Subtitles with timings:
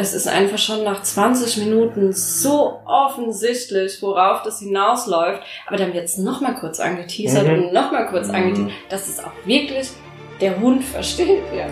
[0.00, 5.42] es ist einfach schon nach 20 Minuten so offensichtlich, worauf das hinausläuft.
[5.66, 7.54] Aber dann wird es nochmal kurz angeteasert Mhm.
[7.64, 8.34] und nochmal kurz Mhm.
[8.34, 9.88] angeteasert, dass es auch wirklich
[10.40, 11.42] der Hund versteht.
[11.52, 11.66] Ja.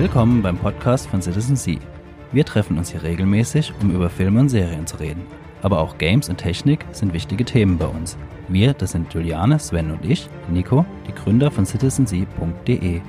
[0.00, 1.80] Willkommen beim Podcast von Citizen Sea.
[2.30, 5.26] Wir treffen uns hier regelmäßig, um über Filme und Serien zu reden.
[5.60, 8.16] Aber auch Games und Technik sind wichtige Themen bei uns.
[8.46, 13.00] Wir, das sind Juliane, Sven und ich, Nico, die Gründer von citizensea.de.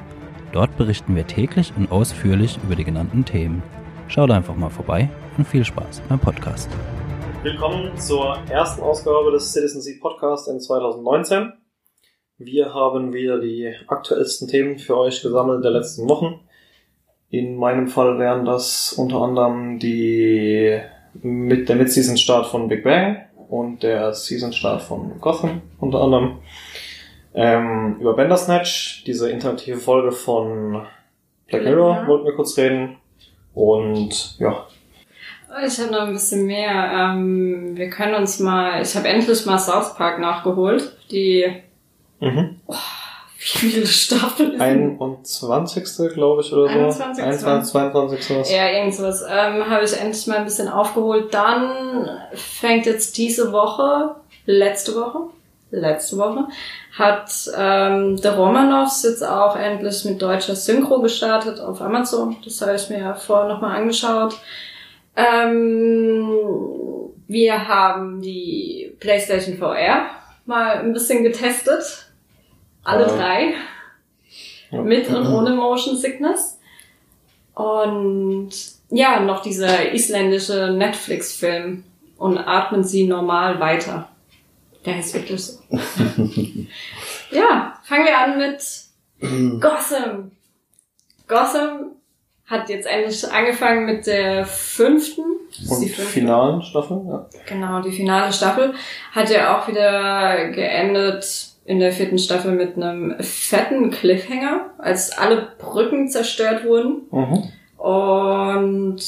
[0.52, 3.62] Dort berichten wir täglich und ausführlich über die genannten Themen.
[4.08, 6.72] Schaut einfach mal vorbei und viel Spaß beim Podcast.
[7.44, 11.54] Willkommen zur ersten Ausgabe des Citizen Sea Podcast in 2019.
[12.40, 16.49] Wir haben wieder die aktuellsten Themen für euch gesammelt der letzten Wochen.
[17.32, 20.80] In meinem Fall wären das unter anderem die
[21.22, 23.18] mit der Mid-Season-Start von Big Bang
[23.50, 26.40] und der Season-Start von Gotham unter anderem.
[27.34, 30.82] Ähm, über Bandersnatch, diese interaktive Folge von
[31.48, 32.08] Black Mirror Ja.
[32.08, 32.98] wollten wir kurz reden.
[33.54, 34.66] Und ja,
[35.66, 36.92] Ich habe noch ein bisschen mehr.
[36.94, 40.96] Ähm, wir können uns mal, ich habe endlich mal South Park nachgeholt.
[41.12, 41.46] Die,
[42.20, 42.60] mhm.
[43.40, 46.14] Wie viele Staffeln ist 21.
[46.14, 47.04] glaube ich oder so.
[47.04, 47.24] 21..
[47.24, 48.52] 21, 22 sowas.
[48.52, 49.24] Ja, irgend sowas.
[49.30, 51.34] Ähm, habe ich endlich mal ein bisschen aufgeholt.
[51.34, 54.16] Dann fängt jetzt diese Woche,
[54.46, 55.30] letzte Woche,
[55.72, 56.48] letzte Woche,
[56.98, 62.36] hat ähm, The Romanovs jetzt auch endlich mit deutscher Synchro gestartet auf Amazon.
[62.44, 64.38] Das habe ich mir ja vorher nochmal angeschaut.
[65.16, 66.28] Ähm,
[67.30, 70.08] wir haben die PlayStation VR
[70.46, 72.09] mal ein bisschen getestet.
[72.84, 73.16] Alle Ja.
[73.18, 73.54] drei.
[74.72, 74.82] Ja.
[74.82, 76.60] Mit und ohne Motion Sickness.
[77.56, 78.50] Und
[78.90, 81.84] ja, noch dieser isländische Netflix-Film.
[82.18, 84.10] Und atmen Sie normal weiter.
[84.86, 85.60] Der ist wirklich so.
[87.32, 90.32] ja, fangen wir an mit Gotham.
[91.28, 91.92] Gotham
[92.46, 95.22] hat jetzt endlich angefangen mit der fünften.
[95.22, 96.02] Und die fünfte.
[96.12, 97.26] finalen Staffel, ja.
[97.48, 98.74] Genau, die finale Staffel
[99.12, 105.50] hat ja auch wieder geendet in der vierten Staffel mit einem fetten Cliffhanger, als alle
[105.60, 107.04] Brücken zerstört wurden.
[107.12, 107.44] Mhm.
[107.78, 109.00] Und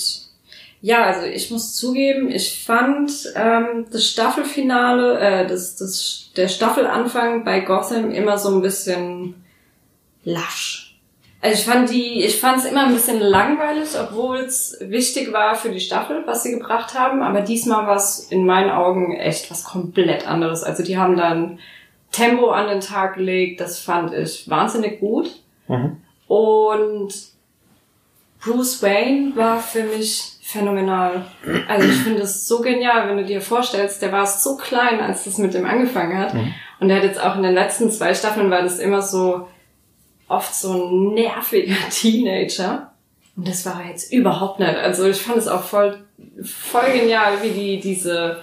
[0.79, 7.43] ja, also ich muss zugeben, ich fand ähm, das Staffelfinale, äh, das, das, der Staffelanfang
[7.43, 9.43] bei Gotham immer so ein bisschen
[10.23, 10.99] lasch.
[11.41, 15.55] Also ich fand die, ich fand es immer ein bisschen langweilig, obwohl es wichtig war
[15.55, 17.23] für die Staffel, was sie gebracht haben.
[17.23, 20.61] Aber diesmal war es in meinen Augen echt was komplett anderes.
[20.61, 21.57] Also die haben dann
[22.11, 25.31] Tempo an den Tag gelegt, das fand ich wahnsinnig gut.
[25.67, 25.97] Mhm.
[26.27, 27.13] Und
[28.43, 31.25] Bruce Wayne war für mich phänomenal.
[31.67, 35.23] Also ich finde es so genial, wenn du dir vorstellst, der war so klein, als
[35.23, 36.33] das mit dem angefangen hat.
[36.33, 36.53] Mhm.
[36.79, 39.47] Und er hat jetzt auch in den letzten zwei Staffeln war das immer so
[40.27, 42.91] oft so ein nerviger Teenager.
[43.37, 44.75] Und das war er jetzt überhaupt nicht.
[44.75, 46.03] Also ich fand es auch voll,
[46.43, 48.41] voll genial, wie die diese,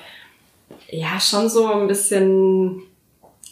[0.88, 2.82] ja, schon so ein bisschen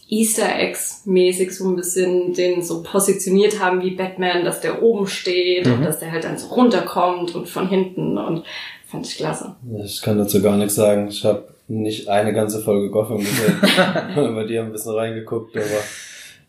[0.09, 5.07] Easter Eggs mäßig so ein bisschen den so positioniert haben wie Batman, dass der oben
[5.07, 5.85] steht und Mhm.
[5.85, 8.45] dass der halt dann so runterkommt und von hinten und
[8.87, 9.57] fand ich klasse.
[9.85, 11.09] Ich kann dazu gar nichts sagen.
[11.09, 13.57] Ich habe nicht eine ganze Folge Gotham gesehen.
[14.15, 15.65] Bei dir ein bisschen reingeguckt, aber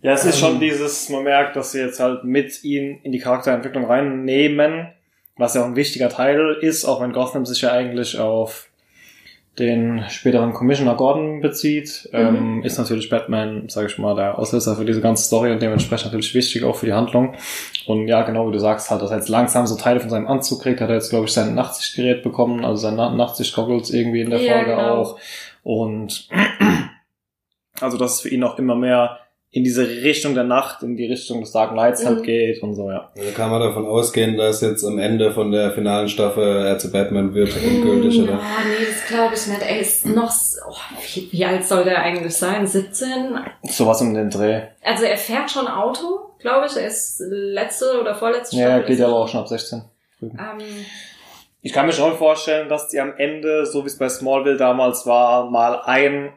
[0.04, 0.40] Ja, es ist Ähm.
[0.42, 4.90] schon dieses, man merkt, dass sie jetzt halt mit ihm in die Charakterentwicklung reinnehmen,
[5.36, 8.67] was ja auch ein wichtiger Teil ist, auch wenn Gotham sich ja eigentlich auf
[9.60, 14.86] den späteren Commissioner Gordon bezieht, ähm, ist natürlich Batman, sage ich mal, der Auslöser für
[14.86, 17.34] diese ganze Story und dementsprechend natürlich wichtig auch für die Handlung.
[17.88, 20.28] Und ja, genau wie du sagst, halt, dass er jetzt langsam so Teile von seinem
[20.28, 24.22] Anzug kriegt, hat er jetzt, glaube ich, sein Nachtsichtgerät bekommen, also sein Na- Nachtsicht-Goggles irgendwie
[24.22, 24.96] in der Ja, Folge genau.
[25.02, 25.20] auch.
[25.64, 26.28] Und
[27.82, 29.20] also, dass es für ihn auch immer mehr
[29.50, 32.24] in diese Richtung der Nacht, in die Richtung des Dark Knights halt Mhm.
[32.24, 33.10] geht und so, ja.
[33.18, 36.92] also kann man davon ausgehen, dass jetzt am Ende von der finalen Staffel er zu
[36.92, 38.34] Batman wird, endgültig, Mm, oder?
[38.40, 39.62] Oh, nee, das glaube ich nicht.
[39.62, 40.32] Er ist noch,
[40.70, 40.76] oh,
[41.14, 42.68] wie, wie alt soll der eigentlich sein?
[42.68, 43.38] 17?
[43.64, 44.64] Sowas um den Dreh.
[44.84, 46.76] Also er fährt schon Auto, glaube ich.
[46.76, 49.40] Er ist letzte oder vorletzte Ja, Staffel geht ja er aber auch schon.
[49.40, 49.82] ab 16.
[50.20, 50.38] drüben.
[50.40, 50.66] Ähm,
[51.62, 55.06] Ich kann mir schon vorstellen, dass die am Ende, so wie es bei Smallville damals
[55.08, 56.34] war, mal ein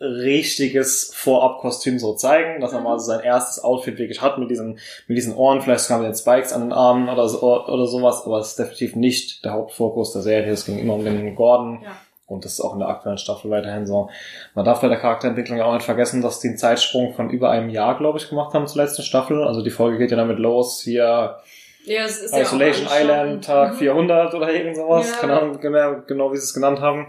[0.00, 2.84] richtiges Vorab-Kostüm so zeigen, dass er Mhm.
[2.84, 6.08] mal so sein erstes Outfit wirklich hat mit diesen, mit diesen Ohren, vielleicht sogar mit
[6.08, 9.52] den Spikes an den Armen oder so, oder sowas, aber es ist definitiv nicht der
[9.52, 10.52] Hauptfokus der Serie.
[10.52, 11.80] Es ging immer um den Gordon.
[11.84, 11.90] ja.
[12.26, 14.10] Und das ist auch in der aktuellen Staffel weiterhin so.
[14.54, 17.48] Man darf bei der Charakterentwicklung ja auch nicht vergessen, dass die einen Zeitsprung von über
[17.48, 19.42] einem Jahr, glaube ich, gemacht haben zur letzten Staffel.
[19.44, 21.38] Also die Folge geht ja damit los, hier
[21.86, 23.78] Ja, es ist ja Isolation alles Island Tag Mhm.
[23.78, 25.08] 400 oder irgend sowas.
[25.10, 25.16] Ja.
[25.22, 27.06] Keine Ahnung genau, genau, wie sie es genannt haben.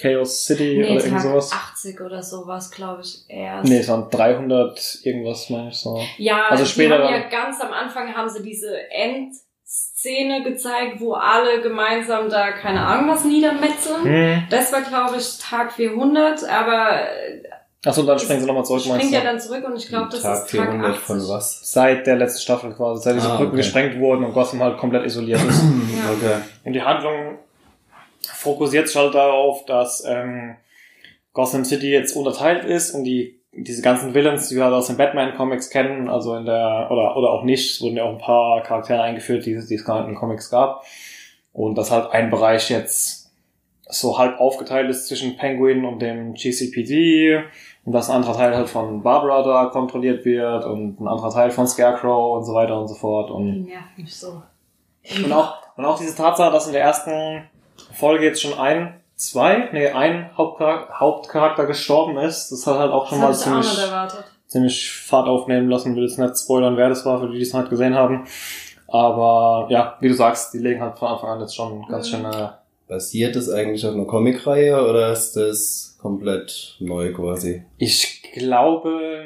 [0.00, 1.52] Chaos City Nee, oder irgend Tag sowas.
[1.52, 3.68] 80 oder sowas, glaube ich, erst.
[3.68, 6.00] Nee, es waren 300 irgendwas, meine ich so.
[6.18, 11.60] Ja, Also später haben ja ganz am Anfang haben sie diese Endszene gezeigt, wo alle
[11.62, 14.02] gemeinsam da keine Ahnung was niedermetzeln.
[14.04, 14.42] Hm.
[14.50, 17.00] Das war, glaube ich, Tag 400, aber
[17.86, 20.20] Achso, dann springen sie nochmal zurück, meinst springt ja dann zurück und ich glaube, das
[20.20, 21.02] Tag ist Tag 400 80.
[21.02, 21.60] von was?
[21.72, 23.56] Seit der letzten Staffel quasi, seit diese Ah, Brücken okay.
[23.56, 25.62] gesprengt wurden und Gotham halt komplett isoliert ist.
[25.62, 26.10] Ja.
[26.12, 26.42] Okay.
[26.64, 27.38] Und die Handlung
[28.40, 30.56] fokussiert sich halt darauf, dass ähm,
[31.32, 34.96] Gotham City jetzt unterteilt ist und die diese ganzen Villains, die wir halt aus den
[34.96, 38.62] Batman-Comics kennen, also in der, oder, oder auch nicht, es wurden ja auch ein paar
[38.62, 40.84] Charaktere eingeführt, die, die es gar nicht in den Comics gab.
[41.52, 43.32] Und dass halt ein Bereich jetzt
[43.88, 47.42] so halb aufgeteilt ist zwischen Penguin und dem GCPD
[47.84, 51.50] und dass ein anderer Teil halt von Barbara da kontrolliert wird und ein anderer Teil
[51.50, 53.32] von Scarecrow und so weiter und so fort.
[53.32, 54.42] Und Die nervt mich so.
[55.24, 57.49] und auch, und auch diese Tatsache, dass in der ersten
[57.92, 63.02] Folge jetzt schon ein, zwei, nee, ein Hauptcharakter, Hauptcharakter gestorben ist, das hat halt auch
[63.04, 63.78] Das schon habe mal ziemlich,
[64.46, 65.94] ziemlich Fahrt aufnehmen lassen.
[65.96, 68.26] Will jetzt nicht spoilern, wer das war, für die, die es noch nicht gesehen haben.
[68.88, 72.16] Aber ja, wie du sagst, die legen halt von Anfang an jetzt schon ganz Mhm.
[72.16, 72.52] schöne.
[72.88, 77.62] Basiert das eigentlich auf einer Comicreihe oder ist das komplett neu quasi?
[77.78, 79.24] Ich glaube,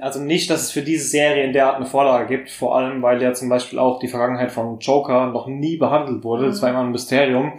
[0.00, 3.02] also nicht, dass es für diese Serie in der Art eine Vorlage gibt, vor allem
[3.02, 6.46] weil ja zum Beispiel auch die Vergangenheit von Joker noch nie behandelt wurde.
[6.46, 6.62] Das Mhm.
[6.62, 7.52] war immer ein Mysterium.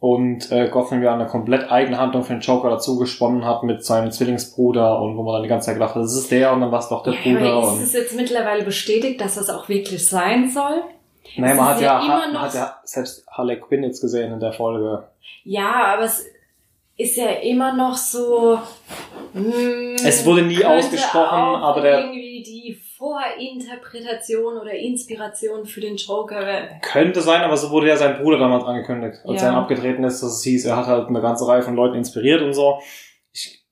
[0.00, 3.82] Und äh, Gotham ja eine komplett eigene Handlung für den Joker dazu gesponnen hat mit
[3.84, 6.60] seinem Zwillingsbruder und wo man dann die ganze Zeit gedacht hat, das ist der und
[6.60, 7.52] dann war es doch der Ja, Bruder.
[7.54, 10.82] aber ist Und, es jetzt mittlerweile bestätigt, dass das auch wirklich sein soll?
[11.38, 14.02] naja, es man hat ja ja, immer man noch- hat ja selbst Harley Quinn jetzt
[14.02, 15.04] gesehen in der Folge.
[15.44, 16.26] Ja, aber es
[16.96, 18.58] ist ja immer noch so.
[19.32, 26.68] Mh, Es wurde nie ausgesprochen, aber der- irgendwie die Vorinterpretation oder Inspiration für den Joker.
[26.82, 29.48] Könnte sein, aber so wurde ja sein Bruder damals angekündigt, als Ja.
[29.48, 32.42] er abgetreten ist, dass es hieß, er hat halt eine ganze Reihe von Leuten inspiriert
[32.42, 32.78] und so.
[33.32, 33.64] Ich,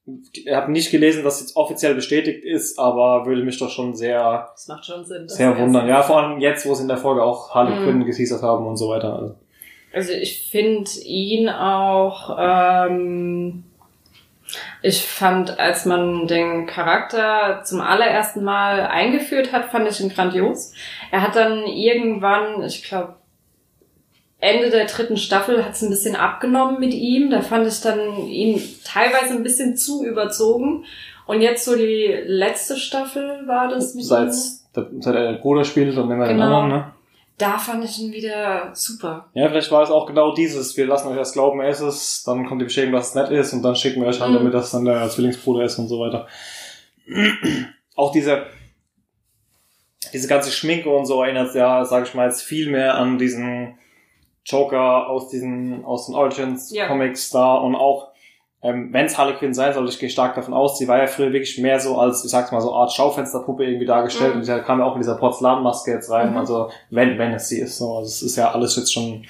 [0.53, 4.49] habe nicht gelesen, dass es jetzt offiziell bestätigt ist, aber würde mich doch schon sehr,
[4.53, 5.29] Das macht schon Sinn.
[5.29, 5.87] sehr er- wundern.
[5.87, 7.85] Ja, vor allem jetzt, wo sie in der Folge auch Harley Mhm.
[7.85, 9.15] Quinn geteasert haben und so weiter.
[9.15, 9.35] Also,
[9.95, 12.37] Also ich finde ihn auch.
[12.39, 13.65] Ähm,
[14.83, 20.75] ich fand, als man den Charakter zum allerersten Mal eingeführt hat, fand ich ihn grandios.
[21.11, 23.15] Er hat dann irgendwann, ich glaube,
[24.41, 27.31] Ende der dritten Staffel hat es ein bisschen abgenommen mit ihm.
[27.31, 30.85] Da fand ich dann ihn teilweise ein bisschen zu überzogen.
[31.27, 35.01] Und jetzt so die letzte Staffel war das mit seit, ihm.
[35.01, 36.61] seit er den Bruder spielt und immer den Genau.
[36.63, 36.93] anderen, ne?
[37.39, 39.31] Da fand ich ihn wieder super.
[39.35, 40.77] Ja, vielleicht war es auch genau dieses.
[40.77, 43.31] Wir lassen euch erst glauben, er ist es, dann kommt die Bestätigung, dass es nett
[43.31, 44.35] ist und dann schicken wir euch Mhm.
[44.35, 46.27] damit, dass dann der Zwillingsbruder ist und so weiter.
[47.97, 48.47] auch diese,
[50.13, 53.79] diese ganze Schminke und so erinnert ja, sag ich mal, jetzt viel mehr an diesen
[54.45, 56.87] Joker aus diesen, aus den Origins Ja.
[56.89, 58.12] Comics da und auch,
[58.63, 61.07] ähm, wenn es Harley Quinn sein soll, ich gehe stark davon aus, sie war ja
[61.07, 64.41] früher wirklich mehr so als, ich sag's mal, so Art Schaufensterpuppe irgendwie dargestellt Mhm.
[64.41, 66.37] und sie kam ja auch mit dieser Porzellanmaske jetzt rein, Mhm.
[66.39, 69.25] also wenn, wenn es sie ist, so, also es ist ja alles jetzt schon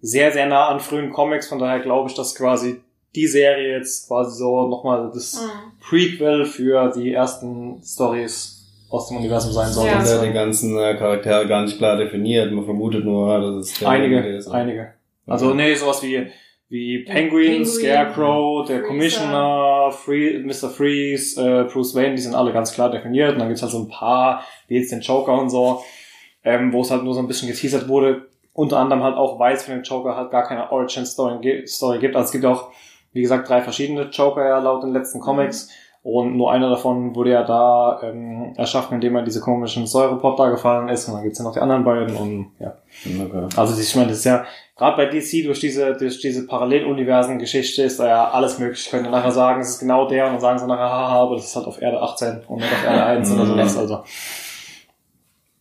[0.00, 2.80] sehr, sehr nah an frühen Comics, von daher glaube ich, dass quasi
[3.16, 5.42] die Serie jetzt quasi so nochmal das
[5.88, 8.54] Prequel für die ersten Stories
[8.90, 9.86] aus dem Universum sein soll.
[9.86, 10.02] Ja.
[10.04, 12.52] Ja die ganzen äh, Charaktere gar nicht klar definiert.
[12.52, 14.48] Man vermutet nur, dass es der Einige, ist.
[14.48, 14.92] einige.
[15.26, 16.26] Also nee, sowas wie
[16.70, 18.88] wie Penguin, Penguin, Scarecrow, der Freezer.
[18.88, 20.68] Commissioner, Free, Mr.
[20.70, 23.32] Freeze, äh, Bruce Wayne, die sind alle ganz klar definiert.
[23.32, 25.82] Und dann gibt's halt so ein paar, wie jetzt den Joker und so,
[26.44, 28.26] ähm, wo es halt nur so ein bisschen geteasert wurde.
[28.52, 32.00] Unter anderem halt auch, weil es für den Joker halt gar keine Origin-Story gi- Story
[32.00, 32.16] gibt.
[32.16, 32.70] Also es gibt auch,
[33.12, 35.70] wie gesagt, drei verschiedene Joker ja laut den letzten Comics.
[36.10, 40.48] Und nur einer davon wurde ja da ähm, erschaffen, indem er diese komischen Säurepot da
[40.48, 41.06] gefallen ist.
[41.06, 42.16] Und dann gibt's ja noch die anderen beiden.
[42.16, 43.46] Und ja, Okay.
[43.56, 44.46] also ich meine, das ist ja
[44.76, 48.80] gerade bei DC durch diese durch diese Paralleluniversen-Geschichte ist da ja alles möglich.
[48.86, 51.36] Ich könnte nachher sagen, es ist genau der und dann sagen sie nachher, haha, aber
[51.36, 53.48] das ist halt auf Erde 18 und nicht auf Erde 1 oder Mhm.
[53.48, 53.76] sowas.
[53.78, 54.04] Also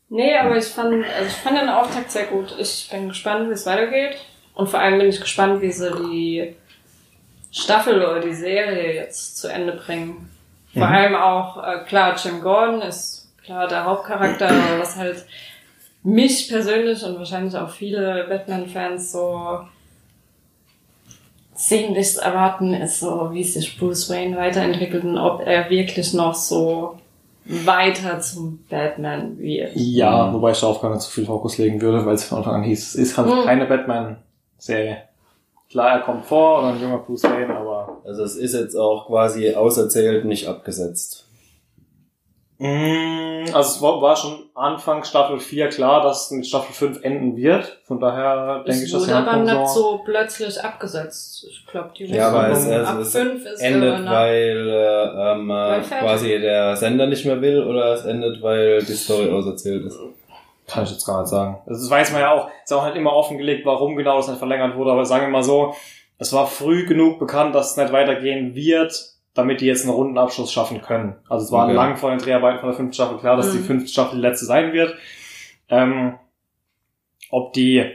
[0.10, 2.56] Nee, aber ich fand, also ich fand den Auftakt sehr gut.
[2.58, 4.16] Ich bin gespannt, wie es weitergeht.
[4.56, 6.56] Und vor allem bin ich gespannt, wie sie die
[7.52, 10.30] Staffel oder die Serie jetzt zu Ende bringen.
[10.78, 10.94] Vor Mhm.
[10.94, 15.26] allem auch, äh, klar, Jim Gordon ist klar der Hauptcharakter, aber was halt
[16.04, 19.60] mich persönlich und wahrscheinlich auch viele Batman-Fans so
[21.56, 27.00] sehnlichst erwarten, ist so, wie sich Bruce Wayne weiterentwickelt und ob er wirklich noch so
[27.46, 29.72] weiter zum Batman wird.
[29.76, 32.56] ja, wobei ich darauf gar nicht so viel Fokus legen würde, weil es von Anfang
[32.56, 33.46] an hieß, es ist halt Mhm.
[33.46, 34.98] keine Batman-Serie.
[35.70, 39.08] Klar, er kommt vor und ein junger Bruce Wayne, aber Also es ist jetzt auch
[39.08, 41.26] quasi auserzählt, nicht abgesetzt.
[42.60, 47.04] Mm, Also es war, war schon Anfang Staffel 4 klar, dass es mit Staffel 5
[47.04, 47.80] enden wird.
[47.86, 51.46] Von daher denke ich, Es dass wurde die aber nicht so plötzlich abgesetzt.
[51.50, 54.70] Ich glaube, die Ja, aber es, also ab es 5 ist endet, äh, nach- weil,
[54.70, 58.94] äh, ähm, Weil äh, quasi der Sender nicht mehr will oder es endet, weil die
[58.94, 60.00] Story auserzählt ist.
[60.68, 61.60] Kann ich jetzt gar nicht sagen.
[61.66, 62.50] Also Das weiß man ja auch.
[62.64, 64.92] Ist auch halt immer offengelegt, warum genau das nicht verlängert wurde.
[64.92, 65.74] Aber sagen wir mal so,
[66.18, 70.18] es war früh genug bekannt, dass es nicht weitergehen wird, damit die jetzt einen runden
[70.18, 71.16] Abschluss schaffen können.
[71.30, 71.74] Also es war Okay.
[71.76, 73.64] lang vor den Dreharbeiten von der fünften Staffel klar, dass die Mhm.
[73.64, 74.96] fünfte Staffel die letzte sein wird.
[75.70, 76.16] Ähm,
[77.32, 77.86] ob die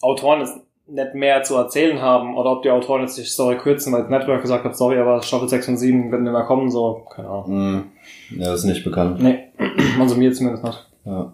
[0.00, 0.58] Autoren jetzt
[0.88, 4.10] nicht mehr zu erzählen haben oder ob die Autoren jetzt die Story kürzen, weil das
[4.10, 7.28] Network gesagt hat, sorry, aber Staffel 6 und 7 werden nicht mehr kommen, so, keine
[7.28, 7.46] Ahnung.
[7.46, 7.84] Hm.
[8.38, 9.20] Ja, das ist nicht bekannt.
[9.20, 9.48] Nee,
[10.00, 10.86] also mir zumindest nicht.
[11.04, 11.32] Ja.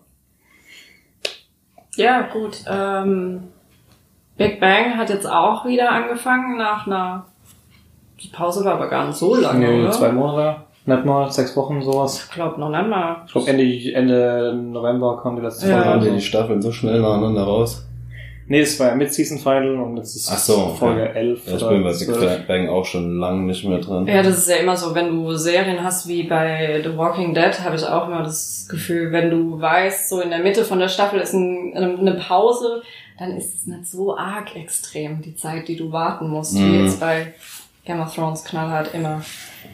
[1.97, 2.65] Ja, gut.
[2.69, 3.45] Ähm,
[4.37, 7.27] Big Bang hat jetzt auch wieder angefangen nach einer.
[8.21, 9.91] Die Pause war aber gar nicht so lange, Nee, oder?
[9.91, 12.25] zwei Monate, nicht mal, sechs Wochen, sowas.
[12.29, 13.23] Ich glaube noch nicht mal.
[13.27, 15.83] Ich glaube Ende, Ende November kam die letzte Ja.
[15.83, 16.07] Folge.
[16.07, 16.21] Oder die.
[16.21, 17.85] Staffeln so schnell nacheinander raus?
[18.53, 20.77] Nee, es war ja Mid-Season Final und jetzt ist Ach so, okay.
[20.77, 22.47] Folge 11 Ja, ich bin bei Big 12.
[22.47, 24.07] Bang auch schon lange nicht mehr dran.
[24.07, 27.59] Ja, das ist ja immer so, wenn du Serien hast wie bei The Walking Dead,
[27.65, 30.89] habe ich auch immer das Gefühl, wenn du weißt, so in der Mitte von der
[30.89, 32.83] Staffel ist ein, eine Pause,
[33.19, 36.85] dann ist es nicht so arg extrem, die Zeit, die du warten musst, wie Mhm.
[36.85, 37.33] jetzt bei
[37.85, 39.23] Game of Thrones knallhart immer.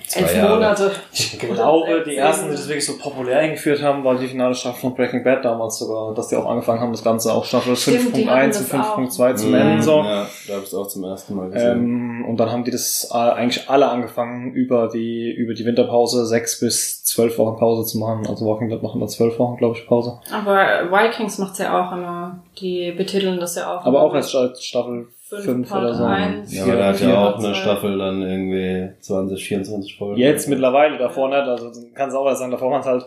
[0.07, 0.55] Zwei Elf Jahre.
[0.55, 0.93] Monate.
[1.13, 4.81] Ich glaube, die ersten, die das wirklich so populär eingeführt haben, war die finale Staffel
[4.81, 8.17] von Breaking Bad damals sogar, dass die auch angefangen haben, das Ganze auch Staffel Stimmt,
[8.17, 8.99] die 5.1 und hatten das auch.
[8.99, 9.99] 5.2 zu nennen, so.
[9.99, 11.73] Ja, da habe ich es auch zum ersten Mal gesehen.
[11.73, 16.61] Ähm, und dann haben die das eigentlich alle angefangen, über die, über die Winterpause sechs
[16.61, 18.27] bis zwölf Wochen Pause zu machen.
[18.27, 20.19] Also Walking Dead machen da zwölf Wochen, glaube ich, Pause.
[20.33, 22.43] Aber Vikings macht's ja auch immer.
[22.59, 23.85] Die betiteln das ja auch.
[23.85, 26.05] Aber auch erst als Staffel Fünf, 5 Part oder so.
[26.05, 26.55] eins.
[26.55, 27.47] ja, aber da hat ja auch zwei.
[27.47, 30.19] eine Staffel dann irgendwie 20, 24 Folgen.
[30.21, 31.39] Jetzt mittlerweile, davor nicht.
[31.39, 33.05] Also kannst du auch sagen, davor waren es halt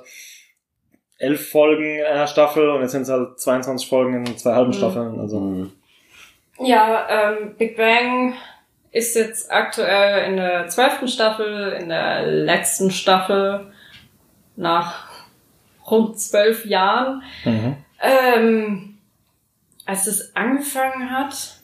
[1.17, 4.69] elf Folgen in einer Staffel und jetzt sind es halt 22 Folgen in zwei halben
[4.71, 4.75] Mhm.
[4.75, 5.19] Staffeln.
[5.19, 5.71] Also Mhm.
[6.59, 8.33] Ja, ähm, Big Bang
[8.91, 13.71] ist jetzt aktuell in der zwölften Staffel, in der letzten Staffel
[14.55, 15.09] nach
[15.89, 17.23] rund zwölf Jahren.
[17.45, 17.77] mhm.
[18.03, 18.97] Ähm,
[19.85, 21.60] als es angefangen hat,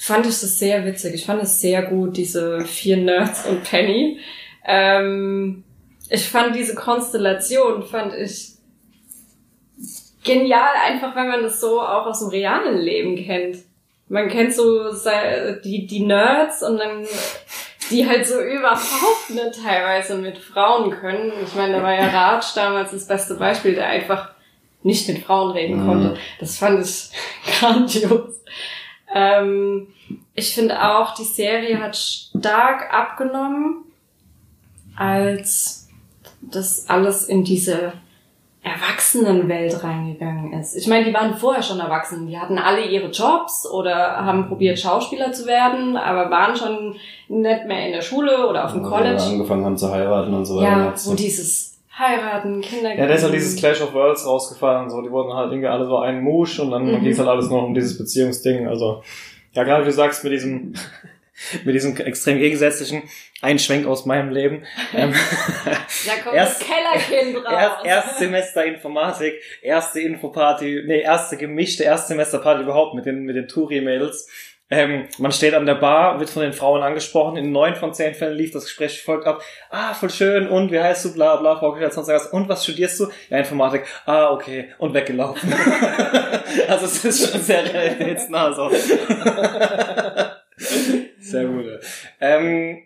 [0.00, 1.14] fand ich das sehr witzig.
[1.14, 4.18] Ich fand es sehr gut, diese vier Nerds und Penny.
[4.64, 5.62] Ähm,
[6.08, 8.52] ich fand diese Konstellation, fand ich
[10.24, 13.58] genial, einfach weil man das so auch aus dem realen Leben kennt.
[14.08, 14.90] Man kennt so
[15.64, 17.06] die, die Nerds und dann
[17.90, 21.32] die halt so überhaupt nicht teilweise mit Frauen können.
[21.44, 24.30] Ich meine, da war ja Raj damals das beste Beispiel, der einfach
[24.82, 25.86] nicht mit Frauen reden Mhm.
[25.86, 26.16] konnte.
[26.38, 27.10] Das fand ich
[27.60, 28.34] grandios.
[29.12, 29.88] Ähm,
[30.34, 33.84] ich finde auch, die Serie hat stark abgenommen,
[34.96, 35.88] als
[36.40, 37.92] das alles in diese
[38.62, 40.76] Erwachsenenwelt reingegangen ist.
[40.76, 42.26] Ich meine, die waren vorher schon erwachsen.
[42.26, 46.94] Die hatten alle ihre Jobs oder haben probiert, Schauspieler zu werden, aber waren schon
[47.28, 49.22] nicht mehr in der Schule oder auf dem Also, College.
[49.22, 50.68] angefangen haben zu heiraten und so weiter.
[50.68, 51.69] Ja, wo dieses
[52.00, 55.02] Heiraten, Kinder Ja, da ist halt dieses Clash of Worlds rausgefallen und so.
[55.02, 57.00] Die wurden halt irgendwie alle so ein Musch und dann Mhm.
[57.02, 58.66] ging es halt alles nur um dieses Beziehungsding.
[58.66, 59.02] Also,
[59.52, 60.74] ja, gerade wie du sagst, mit diesem,
[61.64, 63.02] mit diesem extrem gegensätzlichen
[63.42, 64.62] Einschwenk aus meinem Leben.
[64.94, 65.12] Ähm,
[66.06, 67.52] Da kommt Erst- das Kellerkind raus.
[67.52, 74.28] Erst, Erstsemester Informatik, erste Infoparty, nee, erste gemischte Erstsemesterparty überhaupt mit den, mit den Touri-Mädels.
[74.72, 77.36] Ähm, man steht an der Bar, wird von den Frauen angesprochen.
[77.36, 79.42] In neun von zehn Fällen lief das Gespräch folgt ab.
[79.68, 80.48] Ah, voll schön.
[80.48, 81.12] Und wie heißt du?
[81.12, 82.28] Bla, bla, vorgestellt, sonst was.
[82.28, 83.08] Und was studierst du?
[83.30, 83.84] Ja, Informatik.
[84.06, 84.70] Ah, okay.
[84.78, 85.52] Und weggelaufen.
[86.68, 88.70] also, es ist schon sehr realitätsnah, so.
[91.18, 91.80] sehr gut.
[92.20, 92.84] Ähm,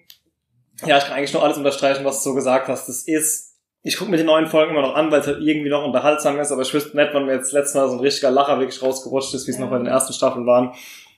[0.86, 2.88] ja, ich kann eigentlich nur alles unterstreichen, was du so gesagt hast.
[2.88, 5.68] Das ist, ich gucke mir die neuen Folgen immer noch an, weil es halt irgendwie
[5.68, 8.30] noch unterhaltsam ist, aber ich wüsste nicht, wann mir jetzt letztes Mal so ein richtiger
[8.30, 10.72] Lacher wirklich rausgerutscht ist, wie es noch bei den ersten Staffeln waren.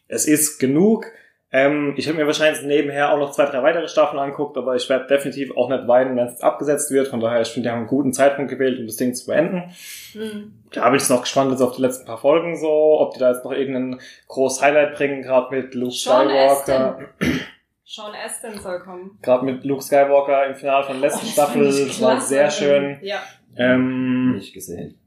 [0.08, 1.06] Es ist genug.
[1.52, 4.88] Ähm, ich habe mir wahrscheinlich nebenher auch noch zwei, drei weitere Staffeln anguckt, aber ich
[4.88, 7.08] werde definitiv auch nicht weinen, wenn es abgesetzt wird.
[7.08, 9.72] Von daher, ich finde, die haben einen guten Zeitpunkt gewählt, um das Ding zu beenden.
[10.12, 10.52] Hm.
[10.72, 13.30] Da bin ich noch gespannt jetzt auf die letzten paar Folgen so, ob die da
[13.30, 16.98] jetzt noch irgendein großes Highlight bringen, gerade mit Luke Sean Skywalker.
[17.84, 19.16] Sean Astin soll kommen.
[19.22, 22.50] Gerade mit Luke Skywalker im Finale von der letzten Oh, das Staffel, das war sehr
[22.50, 22.98] schön.
[23.02, 23.22] Ja.
[23.56, 24.98] Ähm, Nicht gesehen.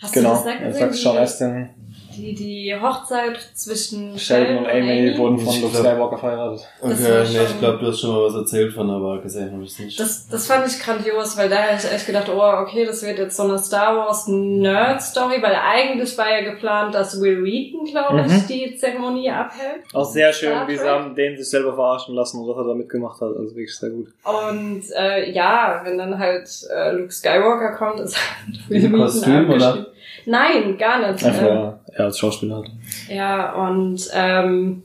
[0.00, 0.92] Hast genau, du das nicht gesehen?
[0.92, 1.70] Sean Astin.
[2.18, 6.66] Die, die Hochzeit zwischen Sheldon und Amy wurden von Luke Skywalker verheiratet.
[6.80, 6.94] Okay,
[7.32, 9.78] nee, ich glaube, du hast schon mal was erzählt von, aber gesehen habe ich es
[9.78, 10.00] nicht.
[10.00, 13.18] Das, das fand ich grandios, weil da hätte ich echt gedacht, oh, okay, das wird
[13.18, 18.24] jetzt so eine Star Wars Nerd-Story, weil eigentlich war ja geplant, dass Will Wheaton, glaube
[18.26, 18.46] ich, Mhm.
[18.48, 19.82] die Zeremonie abhält.
[19.94, 22.74] Auch sehr schön, wie sie haben den sich selber verarschen lassen und was er da
[22.74, 23.28] mitgemacht hat.
[23.36, 24.08] Also wirklich sehr gut.
[24.24, 29.50] Und äh, ja, wenn dann halt äh, Luke Skywalker kommt, ist halt Will Wheaton Kostüm,
[29.50, 29.86] oder?
[30.26, 31.24] Nein, gar nicht.
[31.24, 32.66] Einfach, Ähm, ja, er als Schauspieler hat.
[33.08, 34.82] Ja, und ähm,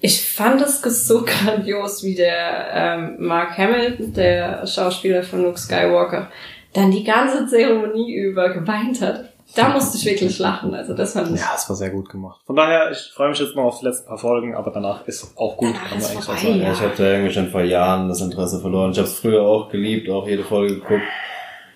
[0.00, 6.28] ich fand es so grandios, wie der ähm, Mark Hamill, der Schauspieler von Luke Skywalker,
[6.72, 9.26] dann die ganze Zeremonie über geweint hat.
[9.54, 10.74] Da musste ich wirklich lachen.
[10.74, 11.40] Also das fand ich.
[11.40, 12.40] Ja, es war sehr gut gemacht.
[12.46, 15.36] Von daher, ich freue mich jetzt noch auf die letzten paar Folgen, aber danach ist
[15.36, 16.62] auch gut, Danach kann man eigentlich so vorbei, sagen.
[16.62, 16.72] ja.
[16.72, 18.92] Ich habe da irgendwie schon vor Jahren das Interesse verloren.
[18.92, 21.02] Ich habe es früher auch geliebt, auch jede Folge geguckt.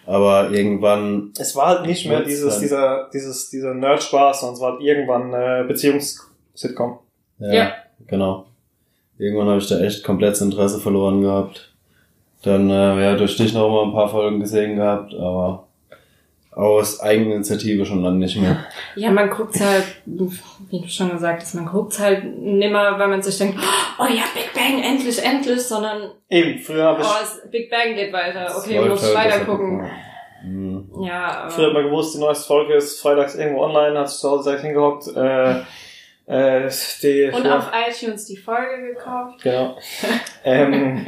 [0.07, 2.63] Aber irgendwann, Es war halt nicht mehr dieses, dann.
[2.63, 6.99] dieser, dieses, dieser Nerd-Spaß, sondern es war halt irgendwann äh, Beziehungs-Sitcom.
[7.39, 7.73] ja, Ja.
[8.07, 8.47] genau.
[9.19, 11.73] Irgendwann habe ich da echt komplett das Interesse verloren gehabt.
[12.43, 15.66] Dann, äh, ja, durch dich noch mal ein paar Folgen gesehen gehabt, aber
[16.57, 18.65] aus Eigeninitiative schon lange nicht mehr.
[18.97, 23.23] Ja, man guckt halt, wie du schon gesagt hast, man guckt halt nimmer, weil man
[23.23, 23.59] sich denkt,
[23.99, 27.95] oh ja, Big Bang, endlich, endlich, sondern Eben, früher habe ich, oh, es, Big Bang
[27.95, 28.57] geht weiter.
[28.57, 29.81] Okay, muss halt, weiter gucken.
[29.81, 29.91] gucken.
[30.45, 31.05] Mhm.
[31.05, 34.19] Ja, aber früher hat man gewusst, die neueste Folge ist freitags irgendwo online, hat sich
[34.19, 35.61] zu Hause direkt hingehockt, äh,
[36.27, 36.69] äh,
[37.03, 39.43] die, und ja, auf iTunes die Folge gekauft.
[39.43, 39.77] Genau.
[40.45, 41.07] ähm,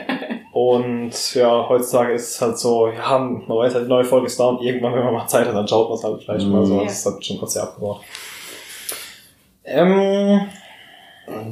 [0.52, 4.38] und ja, heutzutage ist es halt so, ja, man weiß halt, die neue Folge ist
[4.38, 6.64] da und irgendwann, wenn man mal Zeit hat, dann schaut man es halt vielleicht mal
[6.64, 6.78] so.
[6.78, 6.84] Ja.
[6.84, 8.02] Das hat schon kurz sehr abgebaut.
[9.64, 10.48] Ähm,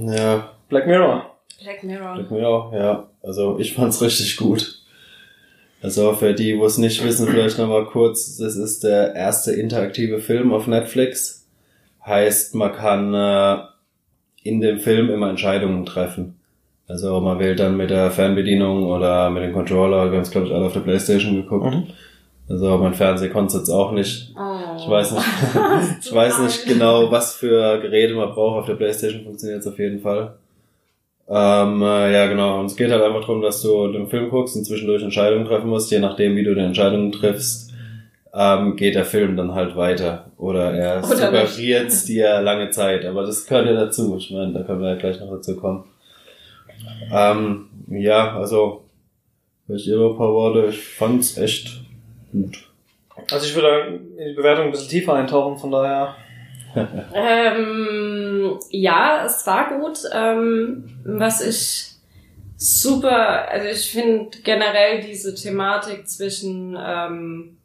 [0.02, 1.37] Ja, Black Mirror.
[1.62, 2.14] Black Mirror.
[2.14, 3.08] Black Mirror, ja.
[3.23, 4.80] Also ich fand's richtig gut.
[5.82, 10.20] Also für die, wo es nicht wissen, vielleicht nochmal kurz, das ist der erste interaktive
[10.20, 11.36] Film auf Netflix.
[12.06, 13.58] Heißt, man kann äh,
[14.42, 16.40] in dem Film immer Entscheidungen treffen.
[16.88, 20.46] Also man wählt dann mit der Fernbedienung oder mit dem Controller, wir haben es glaube
[20.46, 21.75] ich alle auf der Playstation geguckt.
[21.75, 21.88] Mhm.
[22.48, 24.32] Also mein Fernseher konnte es jetzt auch nicht.
[24.38, 24.76] Oh.
[24.78, 25.26] Ich weiß nicht,
[26.04, 28.60] ich weiß nicht genau, was für Geräte man braucht.
[28.60, 30.36] Auf der Playstation funktioniert es auf jeden Fall.
[31.28, 32.60] Ähm, äh, ja, genau.
[32.60, 35.68] Und es geht halt einfach darum, dass du den Film guckst und zwischendurch Entscheidungen treffen
[35.68, 35.90] musst.
[35.90, 37.65] Je nachdem, wie du die Entscheidungen triffst,
[38.37, 40.26] ähm, geht der Film dann halt weiter.
[40.37, 43.07] Oder er suggeriert dir lange Zeit.
[43.07, 44.16] Aber das gehört ja dazu.
[44.19, 45.85] Ich meine, da können wir ja gleich noch dazu kommen.
[47.10, 48.84] Ähm, ja, also,
[49.67, 50.67] vielleicht ihr noch ein paar Worte.
[50.69, 51.80] Ich fand's echt
[52.30, 52.58] gut.
[53.30, 56.15] Also ich würde in die Bewertung ein bisschen tiefer eintauchen, von daher.
[57.15, 59.99] Ähm, ja, es war gut.
[60.13, 61.95] Ähm, was ich
[62.58, 67.55] super, also ich finde generell diese Thematik zwischen ähm,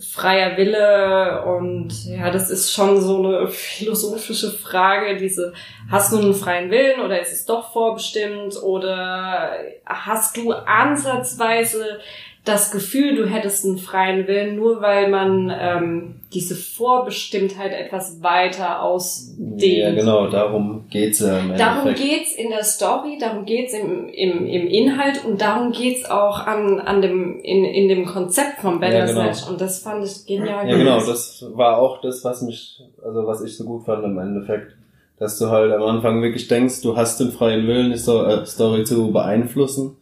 [0.00, 5.52] freier Wille und ja, das ist schon so eine philosophische Frage, diese,
[5.90, 9.52] hast du einen freien Willen oder ist es doch vorbestimmt oder
[9.84, 12.00] hast du ansatzweise
[12.48, 18.82] das Gefühl, du hättest einen freien Willen, nur weil man ähm, diese Vorbestimmtheit etwas weiter
[18.82, 19.62] ausdehnt.
[19.62, 21.98] Ja, genau, darum geht's ja im Darum Endeffekt.
[22.10, 26.80] geht's in der Story, darum geht's im, im, im Inhalt und darum geht's auch an,
[26.80, 29.40] an dem, in, in dem Konzept vom Bandersnatch.
[29.40, 29.52] genau.
[29.52, 30.68] Und das fand ich genial.
[30.68, 34.18] Ja, genau, das war auch das, was mich, also was ich so gut fand im
[34.18, 34.72] Endeffekt.
[35.18, 38.84] Dass du halt am Anfang wirklich denkst, du hast den freien Willen, die äh, Story
[38.84, 39.96] zu beeinflussen.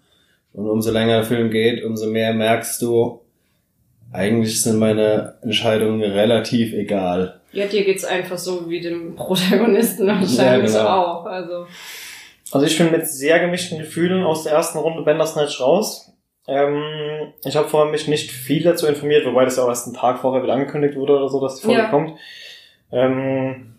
[0.57, 3.21] Und umso länger der Film geht, umso mehr merkst du,
[4.13, 7.41] eigentlich sind meine Entscheidungen relativ egal.
[7.53, 10.89] Ja, dir geht's einfach so wie dem Protagonisten wahrscheinlich Ja, genau.
[10.89, 11.27] auch.
[11.27, 11.67] Also,
[12.53, 16.13] Also ich bin mit sehr gemischten Gefühlen aus der ersten Runde Bandersnatch raus.
[16.49, 16.81] Ähm,
[17.45, 20.21] ich habe vorher mich nicht viel dazu informiert, wobei das ja auch erst einen Tag
[20.21, 21.89] vorher wieder angekündigt wurde oder so, dass die Folge Ja.
[21.91, 22.13] kommt.
[22.93, 23.75] Ähm,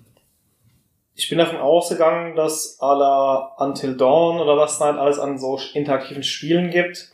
[1.18, 5.60] ich bin davon ausgegangen, dass à la Until Dawn oder was halt alles an so
[5.74, 7.12] interaktiven Spielen gibt,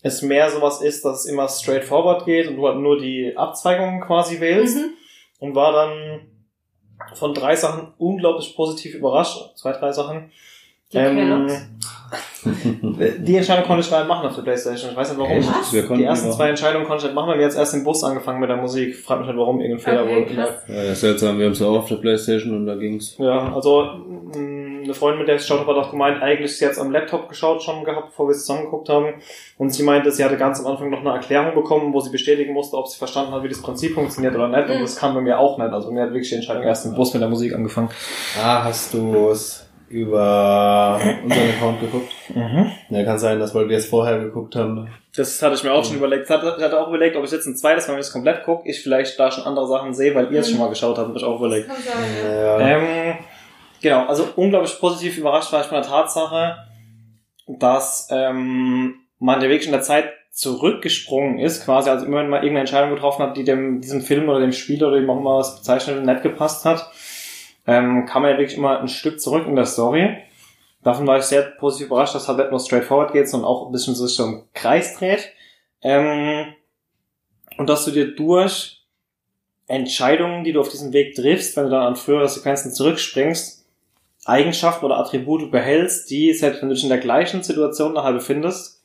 [0.00, 4.00] es mehr sowas ist, dass es immer straightforward geht und du halt nur die Abzweigungen
[4.00, 4.90] quasi wählst mhm.
[5.40, 6.28] und war dann
[7.14, 9.56] von drei Sachen unglaublich positiv überrascht.
[9.56, 10.30] Zwei, drei Sachen.
[10.92, 11.48] Die Ähm,
[13.18, 14.90] die Entscheidung konnte ich nicht machen auf der Playstation.
[14.90, 15.40] Ich weiß nicht warum.
[15.86, 18.02] Konnten Die ersten zwei Entscheidungen konnte ich nicht machen, weil wir jetzt erst im Bus
[18.04, 18.96] angefangen mit der Musik.
[18.96, 20.50] Frag mich nicht warum, irgendein Fehler Okay, krass.
[20.68, 23.16] Ja, ja, seltsam, wir haben es auch auf der Playstation und da ging's.
[23.18, 23.82] Ja, also
[24.34, 26.90] mh, eine Freundin, mit der ich geschaut habe, hat auch gemeint, eigentlich sie hat am
[26.90, 29.14] Laptop geschaut schon gehabt, bevor wir es zusammengeguckt haben.
[29.58, 32.52] Und sie meinte, sie hatte ganz am Anfang noch eine Erklärung bekommen, wo sie bestätigen
[32.52, 34.68] musste, ob sie verstanden hat, wie das Prinzip funktioniert oder nicht.
[34.68, 34.82] Und Mhm.
[34.82, 35.70] das kam bei mir auch nicht.
[35.72, 37.88] Also mir hat wirklich die Entscheidung erst im Bus mit der Musik angefangen.
[38.42, 42.12] Ah, hast du es über unseren Account geguckt.
[42.34, 42.70] Mhm.
[42.90, 44.88] Ja, kann sein, dass weil wir es vorher geguckt haben.
[45.14, 46.24] Das hatte ich mir auch schon überlegt.
[46.24, 48.12] Ich hatte, ich hatte auch überlegt, ob ich jetzt ein zweites Mal, wenn ich es
[48.12, 50.52] komplett gucke, ich vielleicht da schon andere Sachen sehe, weil ihr es Mhm.
[50.52, 51.68] schon mal geschaut habt, habe ich auch überlegt.
[52.24, 52.60] Ja.
[52.60, 53.14] Ähm,
[53.82, 56.56] genau, also unglaublich positiv überrascht war ich von der Tatsache,
[57.46, 62.38] dass ähm, man ja wirklich in der Zeit zurückgesprungen ist, quasi, also immer wenn man
[62.38, 65.36] irgendeine Entscheidung getroffen hat, die dem diesem Film oder dem Spiel oder dem auch immer
[65.38, 66.90] was bezeichnet wird, nicht gepasst hat,
[67.66, 70.16] ähm, kam man ja wirklich immer ein Stück zurück in der Story.
[70.82, 73.72] Davon war ich sehr positiv überrascht, dass halt nicht nur straightforward geht, sondern auch ein
[73.72, 75.30] bisschen so sich im Kreis dreht.
[75.80, 76.46] Ähm,
[77.58, 78.82] und dass du dir durch
[79.68, 83.64] Entscheidungen, die du auf diesem Weg triffst, wenn du dann an frühere Sequenzen zurückspringst,
[84.24, 88.82] Eigenschaften oder Attribute behältst, die, selbst wenn du dich in der gleichen Situation nachher befindest,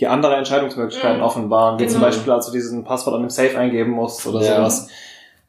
[0.00, 1.22] die andere Entscheidungsmöglichkeiten Mhm.
[1.24, 2.06] offenbaren, wie zum Genau.
[2.06, 4.56] Beispiel, als du diesen Passwort an dem Safe eingeben musst oder Ja.
[4.56, 4.88] sowas.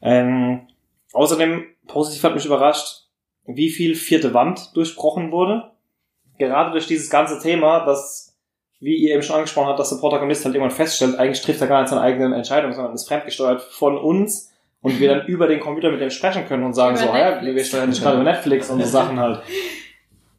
[0.01, 0.67] Ähm,
[1.13, 3.07] außerdem, positiv hat mich überrascht,
[3.45, 5.71] wie viel vierte Wand durchbrochen wurde.
[6.37, 8.37] Gerade durch dieses ganze Thema, dass,
[8.79, 11.67] wie ihr eben schon angesprochen habt, dass der Protagonist halt irgendwann feststellt, eigentlich trifft er
[11.67, 15.59] gar nicht seine eigenen Entscheidungen, sondern ist fremdgesteuert von uns und wir dann über den
[15.59, 17.55] Computer mit dem sprechen können und sagen Über so, ja, Netflix.
[17.55, 19.41] wir steuern dich gerade über Netflix und so Sachen halt.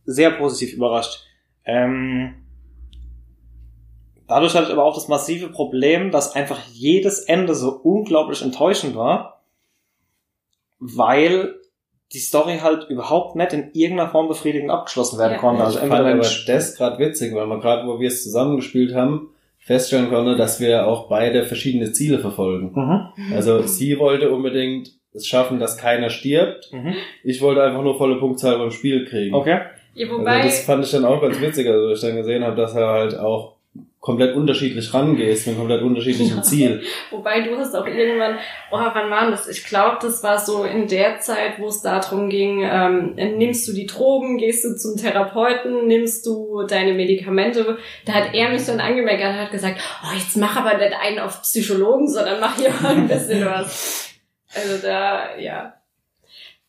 [0.06, 1.26] Sehr positiv überrascht.
[1.66, 2.46] Ähm,
[4.26, 8.96] dadurch hatte ich aber auch das massive Problem, dass einfach jedes Ende so unglaublich enttäuschend
[8.96, 9.39] war,
[10.80, 11.54] weil
[12.12, 15.38] die Story halt überhaupt nicht in irgendeiner Form befriedigend abgeschlossen werden Ja.
[15.38, 15.62] konnte.
[15.62, 18.94] Also ich fand wenn aber das gerade witzig, weil man gerade, wo wir es zusammengespielt
[18.94, 22.72] haben, feststellen konnte, dass wir auch beide verschiedene Ziele verfolgen.
[22.74, 23.34] mhm.
[23.34, 26.72] Also sie wollte unbedingt es schaffen, dass keiner stirbt.
[26.72, 26.94] Mhm.
[27.22, 29.34] Ich wollte einfach nur volle Punktzahl beim Spiel kriegen.
[29.34, 29.60] Okay.
[29.94, 32.42] Ja, Also wobei, das fand ich dann auch ganz witzig, also als ich dann gesehen
[32.44, 33.56] habe, dass er halt auch
[34.00, 36.82] komplett unterschiedlich rangehst, mit komplett unterschiedlichem Ziel.
[37.10, 38.38] wobei du hast auch irgendwann,
[38.72, 39.46] oh, wann war das?
[39.46, 43.72] Ich glaube, das war so in der Zeit, wo es darum ging, ähm, nimmst du
[43.74, 47.78] die Drogen, gehst du zum Therapeuten, nimmst du deine Medikamente.
[48.06, 51.18] Da hat er mich dann angemeckert und hat gesagt, oh, jetzt mach aber nicht einen
[51.18, 54.06] auf Psychologen, sondern mach hier mal ein bisschen was.
[54.52, 55.74] Also da, ja.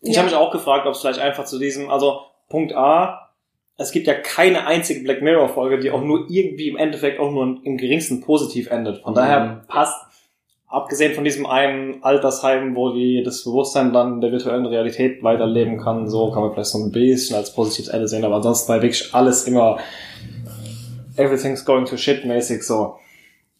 [0.02, 0.22] Ich ja.
[0.22, 3.31] habe mich auch gefragt, ob es vielleicht einfach zu diesem, also Punkt A,
[3.78, 7.32] es gibt ja keine einzige Black Mirror Folge, die auch nur irgendwie im Endeffekt auch
[7.32, 9.02] nur im geringsten positiv endet.
[9.02, 9.68] Von daher Mhm.
[9.68, 9.96] passt,
[10.68, 16.08] abgesehen von diesem einen Altersheim, wo die das Bewusstsein dann der virtuellen Realität weiterleben kann,
[16.10, 19.14] so kann man vielleicht so ein bisschen als positives Ende sehen, aber ansonsten war wirklich
[19.14, 19.80] alles immer
[21.18, 22.96] everything's going to shit mäßig so.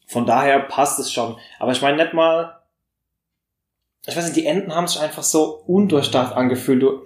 [0.08, 1.38] Von daher passt es schon.
[1.60, 2.58] Aber ich meine nicht mal,
[4.06, 6.82] ich weiß nicht, die Enden haben sich einfach so undurchdacht angefühlt.
[6.82, 7.02] Du,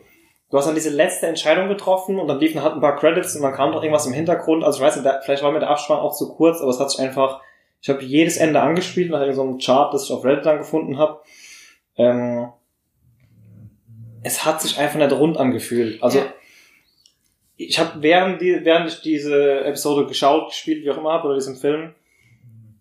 [0.52, 3.42] du hast dann diese letzte Entscheidung getroffen und dann liefen halt ein paar Credits und
[3.42, 4.64] dann kam doch irgendwas im Hintergrund.
[4.64, 6.92] Also ich weiß nicht, vielleicht war mir der Abspann auch zu kurz, aber es hat
[6.92, 7.42] sich einfach,
[7.82, 10.98] ich habe jedes Ende angespielt nach so einem Chart, das ich auf Reddit dann gefunden
[10.98, 11.20] habe.
[11.98, 12.50] Ähm,
[14.24, 16.02] es hat sich einfach nicht rund angefühlt.
[16.02, 16.26] Also Ja.
[17.58, 21.36] ich habe während, die, während ich diese Episode geschaut, gespielt, wie auch immer habe, oder
[21.36, 21.94] diesen Film,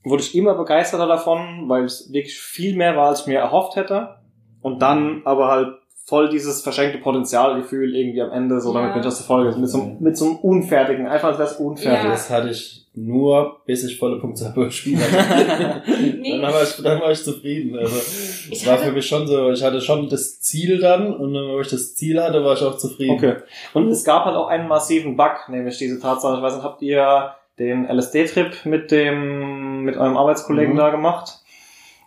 [0.04, 3.76] wurde ich immer begeisterter davon, weil es wirklich viel mehr war, als ich mir erhofft
[3.76, 4.16] hätte.
[4.62, 8.92] Und dann aber halt voll dieses verschenkte Potenzialgefühl irgendwie am Ende, so damit Ja.
[8.94, 11.56] bin ich aus der Folge, mit so, mit so einem Unfertigen, einfach als wäre es
[11.56, 12.04] unfertig.
[12.04, 12.10] Ja.
[12.10, 15.82] Das hatte ich nur, bis ich volle Punktzahl beim Spiel hatte.
[16.20, 16.40] Nee.
[16.40, 17.76] Dann war ich, dann war ich zufrieden.
[17.78, 21.14] Also Ich es war hatte- für mich schon so, ich hatte schon das Ziel dann
[21.14, 23.14] und dann, wo ich das Ziel hatte, war ich auch zufrieden.
[23.16, 23.36] Okay.
[23.72, 26.82] Und es gab halt auch einen massiven Bug, nämlich diese Tatsache, ich weiß nicht, habt
[26.82, 30.78] ihr den LSD-Trip mit dem, mit eurem Arbeitskollegen Mhm.
[30.78, 31.40] da gemacht?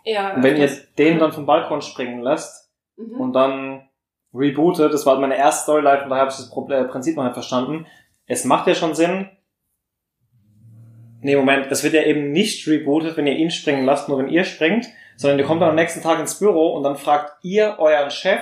[0.04, 3.20] ja, Und wenn ihr den dann vom Balkon springen lässt Mhm.
[3.20, 3.82] und dann
[4.38, 7.24] rebootet, das war halt meine erste Storyline, von daher habe ich das äh, Prinzip noch
[7.24, 7.86] nicht verstanden.
[8.26, 9.28] Es macht ja schon Sinn.
[11.20, 14.28] Nee, Moment, es wird ja eben nicht rebootet, wenn ihr ihn springen lasst, nur wenn
[14.28, 17.76] ihr springt, sondern ihr kommt dann am nächsten Tag ins Büro und dann fragt ihr
[17.78, 18.40] euren Chef,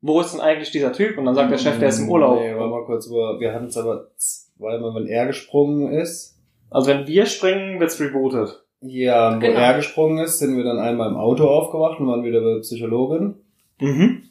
[0.00, 1.18] wo ist denn eigentlich dieser Typ?
[1.18, 2.40] Und dann sagt der Chef, der ist im Urlaub.
[2.40, 6.36] Nee, warte mal kurz, über, wir hatten es aber zweimal, wenn er gesprungen ist.
[6.70, 8.64] Also wenn wir springen, wird's rebootet.
[8.80, 9.58] Ja, wo Genau.
[9.58, 12.60] er gesprungen ist, sind wir dann einmal im Auto aufgewacht und waren wieder bei der
[12.60, 13.36] Psychologin.
[13.80, 14.24] Mhm.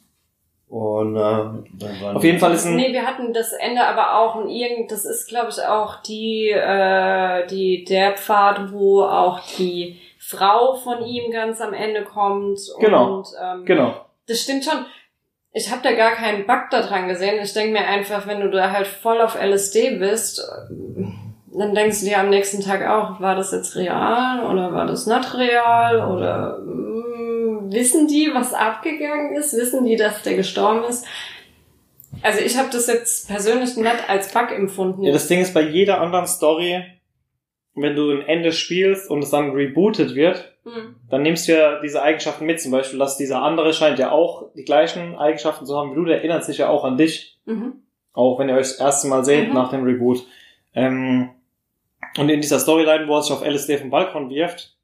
[0.68, 2.74] Und äh, dann waren Auf jeden Fall ist ein...
[2.74, 6.50] Nee, wir hatten das Ende aber auch und irgend, das ist glaube ich auch die,
[6.50, 12.58] äh, die, der Pfad, wo auch die Frau von ihm ganz am Ende kommt.
[12.80, 13.18] Genau.
[13.18, 13.94] Und, ähm, Genau.
[14.26, 14.84] Das stimmt schon.
[15.52, 17.40] Ich habe da gar keinen Bug da dran gesehen.
[17.40, 20.74] Ich denke mir einfach, wenn du da halt voll auf LSD bist, äh,
[21.56, 25.06] dann denkst du dir am nächsten Tag auch, war das jetzt real oder war das
[25.06, 27.15] nicht real oder mm,
[27.72, 29.56] wissen die, was abgegangen ist?
[29.56, 31.04] Wissen die, dass der gestorben ist?
[32.22, 35.02] Also ich habe das jetzt persönlich nicht als Bug empfunden.
[35.02, 36.82] Ja, das Ding ist bei jeder anderen Story,
[37.74, 40.96] wenn du ein Ende spielst und es dann rebootet wird, Hm.
[41.10, 42.60] dann nimmst du ja diese Eigenschaften mit.
[42.60, 46.04] Zum Beispiel, dass dieser andere scheint ja auch die gleichen Eigenschaften zu haben wie du,
[46.04, 47.38] der erinnert sich ja auch an dich.
[47.44, 47.82] Mhm.
[48.14, 49.54] Auch wenn ihr euch das erste Mal seht Mhm.
[49.54, 50.24] nach dem Reboot.
[50.74, 51.30] Ähm,
[52.18, 54.75] und in dieser Storyline, wo er sich auf LSD vom Balkon wirft,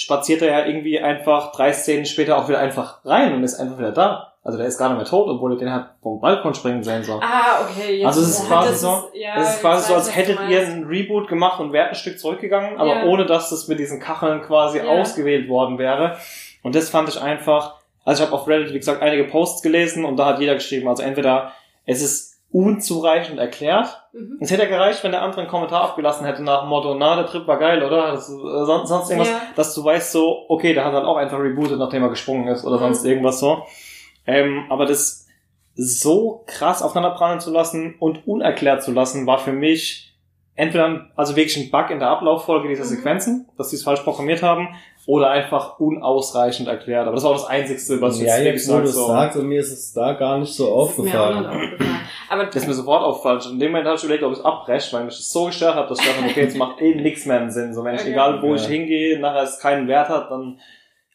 [0.00, 3.78] spaziert er ja irgendwie einfach drei Szenen später auch wieder einfach rein und ist einfach
[3.78, 4.32] wieder da.
[4.44, 7.02] Also der ist gar nicht mehr tot, obwohl er den hat vom Balkon springen sehen
[7.02, 7.20] soll.
[7.20, 7.96] Ah, okay.
[7.96, 10.38] Jetzt, Also es ist quasi das so, ist- ja, es ist quasi so, als hättet
[10.48, 10.72] ihr meinst.
[10.72, 13.04] ein Reboot gemacht und wärt ein Stück zurückgegangen, aber Ja.
[13.06, 14.84] ohne dass das mit diesen Kacheln quasi Ja.
[14.84, 16.16] ausgewählt worden wäre.
[16.62, 20.04] Und das fand ich einfach, also ich habe auf Reddit, wie gesagt, einige Posts gelesen
[20.04, 21.52] und da hat jeder geschrieben, also entweder
[21.86, 24.38] es ist unzureichend erklärt, Mhm.
[24.40, 27.14] es hätte ja gereicht, wenn der andere einen Kommentar abgelassen hätte nach dem Motto, na,
[27.16, 28.12] der Trip war geil, oder?
[28.12, 29.40] Das, äh, sonst, sonst irgendwas, Ja.
[29.54, 32.64] dass du weißt so, okay, der hat dann auch einfach rebootet, nachdem er gesprungen ist
[32.64, 32.80] oder Mhm.
[32.80, 33.62] sonst irgendwas so.
[34.26, 35.26] Ähm, aber das
[35.74, 40.14] so krass aufeinanderprallen zu lassen und unerklärt zu lassen, war für mich
[40.56, 42.88] entweder also wirklich ein Bug in der Ablauffolge dieser Mhm.
[42.88, 44.74] Sequenzen, dass sie es falsch programmiert haben,
[45.08, 47.06] oder einfach unausreichend erklärt.
[47.06, 49.06] Aber das war auch das Einzigste, was ich ja, jetzt wirklich jetzt wo du So.
[49.06, 51.38] sagst, und mir ist es da gar nicht so ist mir aufgefallen.
[51.38, 52.00] nicht aufgefallen.
[52.28, 53.40] Aber Das ist mir sofort aufgefallen.
[53.52, 55.76] In dem Moment habe ich überlegt, ob ich es abbreche, weil mich das so gestört
[55.76, 57.72] hat, dass ich dachte, okay, jetzt macht eh nichts mehr einen Sinn.
[57.72, 58.10] So, wenn ich, Okay.
[58.10, 58.56] egal wo Ja.
[58.56, 60.60] ich hingehe, nachher es keinen Wert hat, dann,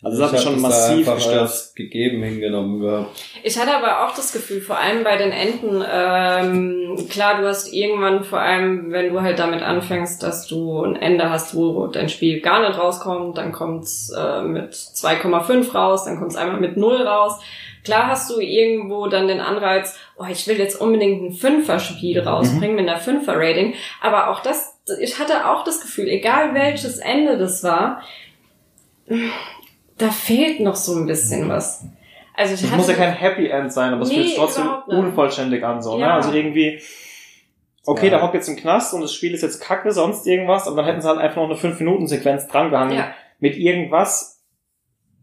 [0.03, 1.41] also das hat ich mich schon massiv einfach gestört.
[1.41, 3.23] als gegeben hingenommen gehabt.
[3.41, 7.71] Ich hatte aber auch das Gefühl, vor allem bei den Enten, ähm, klar, du hast
[7.71, 12.09] irgendwann, vor allem, wenn du halt damit anfängst, dass du ein Ende hast, wo dein
[12.09, 17.01] Spiel gar nicht rauskommt, dann kommt's äh, mit 2,5 raus, dann kommt's einmal mit 0
[17.03, 17.39] raus.
[17.85, 22.75] Klar hast du irgendwo dann den Anreiz, oh, ich will jetzt unbedingt ein Fünfer-Spiel rausbringen
[22.75, 23.75] mit einer Fünfer-Rating.
[24.01, 28.01] Aber auch das, ich hatte auch das Gefühl, egal welches Ende das war,
[29.97, 31.85] da fehlt noch so ein bisschen was.
[32.35, 34.67] Also ich Es muss ja kein Happy End sein, aber es Nee, fühlt sich trotzdem
[34.87, 36.01] unvollständig an, so, ne?
[36.01, 36.15] Ja.
[36.15, 36.81] Also irgendwie,
[37.85, 38.11] okay, Ja.
[38.11, 40.85] der hockt jetzt im Knast und das Spiel ist jetzt kacke, sonst irgendwas, aber dann
[40.85, 42.97] hätten sie halt einfach noch eine 5-Minuten-Sequenz drangehangen.
[42.97, 43.13] Ja.
[43.39, 44.32] Mit irgendwas,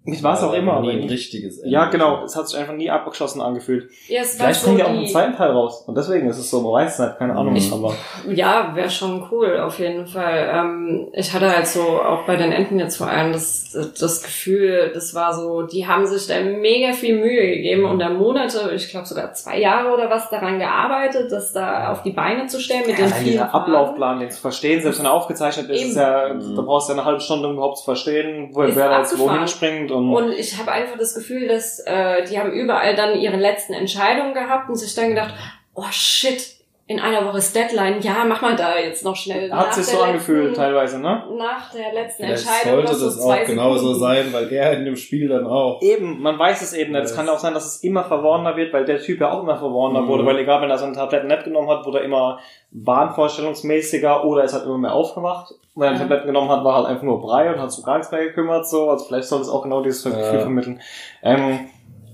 [0.02, 0.80] mit was auch immer.
[0.80, 1.70] Nie aber ein richtiges Ende.
[1.72, 3.90] ja, genau, es hat sich einfach nie abgeschlossen angefühlt.
[4.08, 5.84] Ja, es war Vielleicht so kommt ja auch einen zweiten Teil raus.
[5.86, 7.94] Und deswegen ist es so, man weiß es nicht, keine Ahnung, Ich- aber.
[8.28, 10.50] Ja, wäre schon cool, auf jeden Fall.
[10.54, 14.90] Ähm, ich hatte halt so, auch bei den Enten jetzt vor allem, das, das Gefühl,
[14.94, 18.88] das war so, die haben sich da mega viel Mühe gegeben und da Monate, ich
[18.88, 22.84] glaube sogar zwei Jahre oder was daran gearbeitet, das da auf die Beine zu stellen
[22.86, 23.54] mit Ja, den vielen dieser.
[23.54, 26.56] Ablaufplan, den zu verstehen, selbst wenn er aufgezeichnet ist, ist ja, Eben.
[26.56, 28.98] da brauchst du ja eine halbe Stunde, um überhaupt zu verstehen, wo, Ist wer da
[29.00, 29.46] jetzt wohin
[29.90, 33.36] springt und, Und ich habe einfach das Gefühl, dass äh, die haben überall dann ihre
[33.36, 35.34] letzten Entscheidungen gehabt und sich dann gedacht,
[35.74, 36.59] oh shit,
[36.90, 39.50] in einer Woche ist Deadline, ja, mach mal da jetzt noch schnell.
[39.52, 41.22] hat nach sich so angefühlt teilweise, ne?
[41.38, 44.84] Nach der letzten Vielleicht Entscheidung sollte so das zwei auch genauso sein, weil er in
[44.84, 45.80] dem Spiel dann auch.
[45.82, 47.04] Eben, man weiß es eben nicht.
[47.04, 49.30] Es Ja, kann es- auch sein, dass es immer verworrener wird, weil der Typ ja
[49.30, 50.08] auch immer verworrener Mhm.
[50.08, 52.40] wurde, weil egal, wenn er so ein Tablett nicht genommen hat, wurde er immer
[52.72, 55.54] wahnvorstellungsmäßiger oder ist halt immer mehr aufgewacht.
[55.76, 55.98] Wenn er ein.
[55.98, 58.24] Tablett genommen hat, war halt einfach nur Brei und hat sich um gar nichts mehr
[58.24, 58.90] gekümmert, so.
[58.90, 60.40] Also vielleicht soll es auch genau dieses Gefühl Ja.
[60.40, 60.80] vermitteln.
[61.22, 61.68] Ähm,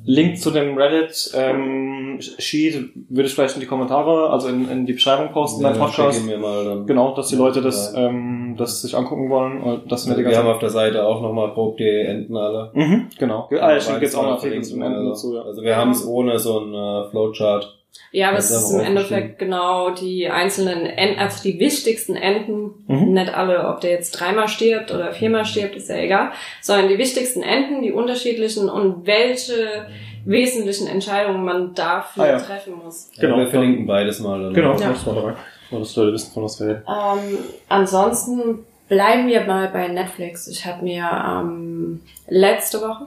[0.07, 4.87] Link zu dem Reddit ähm, Sheet würde ich vielleicht in die Kommentare, also in, in
[4.87, 6.25] die Beschreibung posten beim Podcast.
[6.39, 6.87] mal dann.
[6.87, 8.07] Genau, dass die Leute das, Ja.
[8.09, 11.05] ähm, das sich angucken wollen und das sind ja die wir haben auf der Seite
[11.05, 12.71] auch nochmal grob die Enden alle.
[12.75, 13.49] Mhm, genau.
[13.51, 15.43] Ah, ja, stimmt, jetzt auch noch Artikel zum verlinken, Ende also, dazu, ja.
[15.43, 17.77] Also wir haben es ohne so ein äh, Flowchart.
[18.13, 22.85] Ja, aber Das es ist im Endeffekt genau die einzelnen Enden, also die wichtigsten Enden,
[22.87, 23.13] Mhm.
[23.13, 26.31] nicht alle, ob der jetzt dreimal stirbt oder viermal stirbt, ist ja egal,
[26.63, 29.87] sondern die wichtigsten Enden, die unterschiedlichen und welche
[30.25, 32.39] wesentlichen Entscheidungen man dafür Ah, ja.
[32.39, 33.11] treffen muss.
[33.21, 33.37] Genau.
[33.39, 34.55] Ja, wir verlinken beides mal dann.
[34.55, 34.89] Genau, Ja.
[34.91, 35.35] das dabei.
[35.71, 36.83] Nur, dass Leute wissen, von was wir reden.
[36.89, 40.47] Ähm, ansonsten bleiben wir mal bei Netflix.
[40.49, 43.07] Ich habe mir ähm, letzte Woche,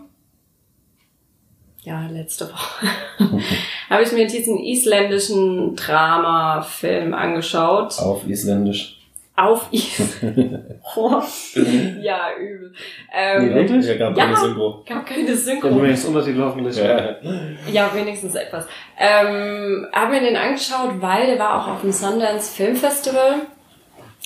[1.84, 2.88] ja, letzte Woche,
[3.90, 7.98] habe ich mir diesen isländischen Drama-Film angeschaut.
[8.00, 8.96] Auf Isländisch.
[9.36, 10.18] Auf Is.
[10.96, 11.22] Oh.
[12.02, 12.74] ja, übel.
[13.14, 13.86] Ähm, Nee, wirklich?
[13.86, 14.26] Ja, gab Ja.
[14.26, 14.84] keine Synchro.
[14.88, 15.70] gab keine Synchro.
[15.70, 16.76] meinst Untertitel hoffentlich.
[16.76, 17.16] Ja.
[17.72, 18.66] Ja, wenigstens etwas.
[18.98, 23.36] Ähm, hab mir den angeschaut, weil der war auch auf dem Sundance Film Festival.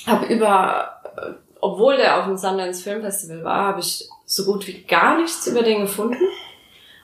[0.08, 1.00] Hab über,
[1.62, 5.46] obwohl der auf dem Sundance Film Festival war, habe ich so gut wie gar nichts
[5.48, 6.18] über den gefunden.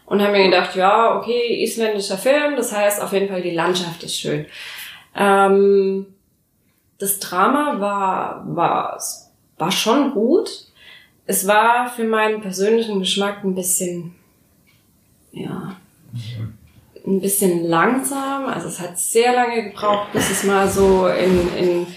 [0.09, 4.01] Und habe mir gedacht, ja, okay, isländischer Film, das heißt auf jeden Fall, die Landschaft
[4.03, 4.47] ist schön.
[5.15, 6.07] Ähm,
[6.97, 8.99] das Drama war, war,
[9.59, 10.49] war schon gut.
[11.27, 14.15] Es war für meinen persönlichen Geschmack ein bisschen,
[15.31, 15.75] ja,
[17.05, 18.47] ein bisschen langsam.
[18.47, 21.87] Also es hat sehr lange gebraucht, bis es mal so in, in,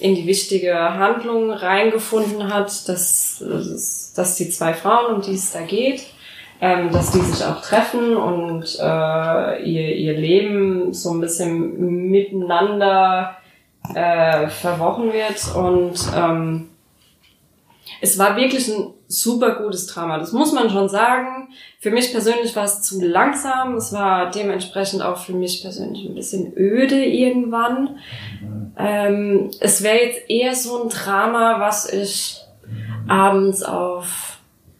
[0.00, 3.44] in die wichtige Handlung reingefunden hat, dass,
[4.16, 6.11] dass die zwei Frauen, um die es da geht,
[6.62, 13.36] ähm, dass die sich auch treffen und äh, ihr, ihr Leben so ein bisschen miteinander
[13.94, 15.54] äh, verwochen wird.
[15.56, 16.68] Und ähm,
[18.00, 21.48] Es war wirklich ein super gutes Drama, das muss man schon sagen.
[21.80, 23.74] Für mich persönlich war es zu langsam.
[23.76, 27.98] Es war dementsprechend auch für mich persönlich ein bisschen öde irgendwann.
[28.78, 32.40] Ähm, es wäre jetzt eher so ein Drama, was ich
[33.08, 34.31] abends auf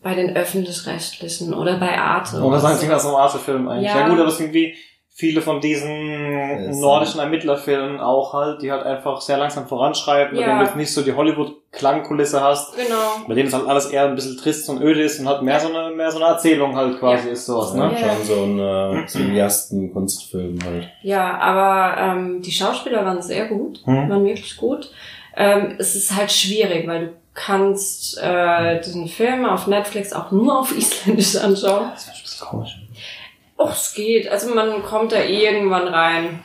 [0.02, 2.40] bei den öffentlich-rechtlichen oder bei Arte.
[2.42, 2.82] Oder sagen so.
[2.82, 3.90] Sie das im Arte-Film eigentlich?
[3.92, 4.00] Ja.
[4.00, 4.08] Ja.
[4.08, 4.74] gut, aber es sind wie
[5.14, 10.40] viele von diesen ist nordischen Ermittlerfilmen auch halt, die halt einfach sehr langsam voranschreiten, bei
[10.40, 10.46] Ja.
[10.48, 13.26] denen du jetzt nicht so die Hollywood-Klangkulisse hast, Genau.
[13.28, 15.60] bei denen es halt alles eher ein bisschen trist und öde ist und halt mehr
[15.60, 18.00] so eine, mehr so eine Erzählung halt quasi ist sowas, Ja, ne?
[18.00, 18.08] Ja.
[18.08, 18.58] Schon so ein
[19.02, 20.88] äh, Cineasten-Kunstfilm halt.
[21.02, 24.08] Ja, aber ähm, die Schauspieler waren sehr gut, Hm.
[24.08, 24.90] waren wirklich gut.
[25.36, 30.60] Ähm, es ist halt schwierig, weil du kannst äh, den Film auf Netflix auch nur
[30.60, 31.90] auf Isländisch anschauen.
[31.92, 32.78] Das ist ein bisschen komisch.
[33.58, 34.28] Och, es geht.
[34.28, 36.40] Also man kommt da irgendwann rein.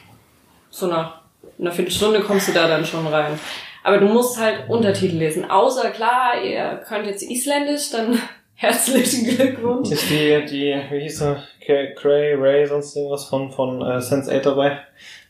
[0.69, 1.21] So nach
[1.59, 3.39] einer Viertelstunde kommst du da dann schon rein.
[3.83, 5.49] Aber du musst halt Untertitel lesen.
[5.49, 8.19] Außer klar, ihr könnt jetzt Isländisch, dann
[8.55, 9.91] herzlichen Glückwunsch.
[9.91, 11.37] Ist die, die, wie hieß sie?
[11.65, 14.79] Cray, Cray, Ray, sonst irgendwas von, von äh, Sense8 dabei?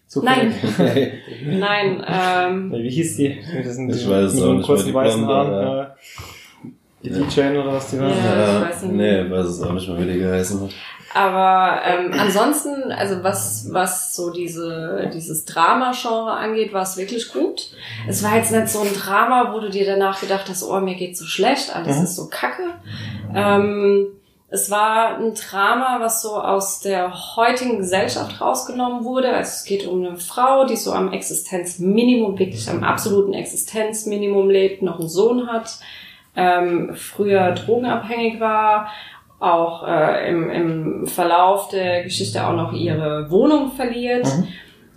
[0.08, 0.54] Zufällig?
[1.46, 3.40] Nein, ähm, wie hieß die?
[3.64, 5.88] Das sind Ich die weiß es mit auch nicht kurzen die weißen Blonde, Haaren.
[5.88, 6.70] Äh,
[7.04, 8.10] die DJ oder was die war?
[8.10, 8.16] Ja.
[8.64, 8.94] ich weiß nicht.
[8.96, 10.70] nee, weiß es auch nicht mehr, wie die geheißen hat.
[11.14, 17.72] Aber ähm, ansonsten, also was, was so diese, dieses Drama-Genre angeht, war es wirklich gut.
[18.08, 20.96] Es war jetzt nicht so ein Drama, wo du dir danach gedacht hast, oh, mir
[20.96, 22.04] geht's so schlecht, alles Mhm.
[22.04, 22.64] ist so kacke.
[23.34, 24.08] Ähm,
[24.50, 29.30] es war ein Drama, was so aus der heutigen Gesellschaft rausgenommen wurde.
[29.30, 34.82] Also es geht um eine Frau, die so am Existenzminimum, wirklich am absoluten Existenzminimum lebt,
[34.82, 35.80] noch einen Sohn hat,
[36.38, 38.88] ähm, früher drogenabhängig war,
[39.40, 44.26] auch äh, im, im Verlauf der Geschichte auch noch ihre Wohnung verliert.
[44.26, 44.48] Mhm.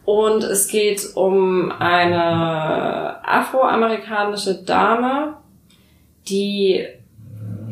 [0.05, 5.35] Und es geht um eine afroamerikanische Dame,
[6.29, 6.87] die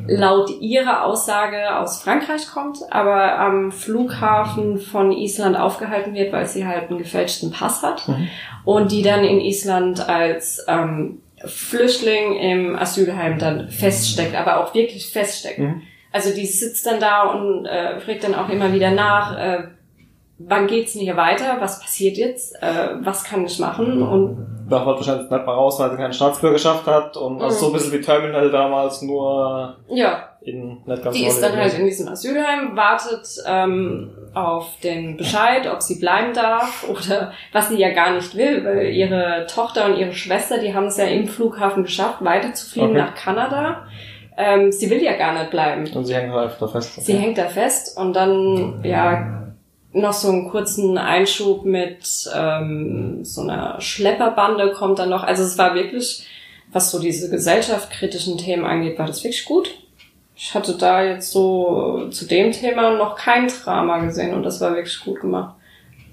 [0.08, 6.66] laut ihrer Aussage aus Frankreich kommt, aber am Flughafen von Island aufgehalten wird, weil sie
[6.66, 8.28] halt einen gefälschten Pass hat Mhm.
[8.64, 15.10] und die dann in Island als ähm, Flüchtling im Asylheim dann feststeckt, aber auch wirklich
[15.12, 15.58] feststeckt.
[15.58, 15.82] Mhm.
[16.12, 19.58] Also die sitzt dann da und äh, fragt dann auch immer wieder nach, äh,
[20.38, 25.30] wann geht's denn hier weiter, was passiert jetzt, äh, was kann ich machen und Wahrscheinlich
[25.30, 27.16] nicht mal raus, weil sie keine Staatsbürgerschaft hat.
[27.16, 27.60] Und also Mhm.
[27.60, 31.78] so ein bisschen wie Terminal damals, nur ja, in nicht ganz Die ist dann halt
[31.78, 37.78] in diesem Asylheim, wartet ähm, auf den Bescheid, ob sie bleiben darf oder was sie
[37.78, 41.26] ja gar nicht will, weil ihre Tochter und ihre Schwester, die haben es ja im
[41.28, 42.98] Flughafen geschafft, weiterzufliegen Okay.
[42.98, 43.86] nach Kanada.
[44.40, 45.84] Ähm, sie will ja gar nicht bleiben.
[45.94, 47.04] Und sie hängt halt da fest.
[47.04, 49.47] Sie hängt da fest und dann, ja,
[49.92, 55.22] noch so einen kurzen Einschub mit ähm, so einer Schlepperbande kommt dann noch.
[55.22, 56.26] Also es war wirklich,
[56.72, 59.70] was so diese gesellschaftskritischen Themen angeht, war das wirklich gut.
[60.36, 64.74] Ich hatte da jetzt so zu dem Thema noch kein Drama gesehen und das war
[64.74, 65.54] wirklich gut gemacht.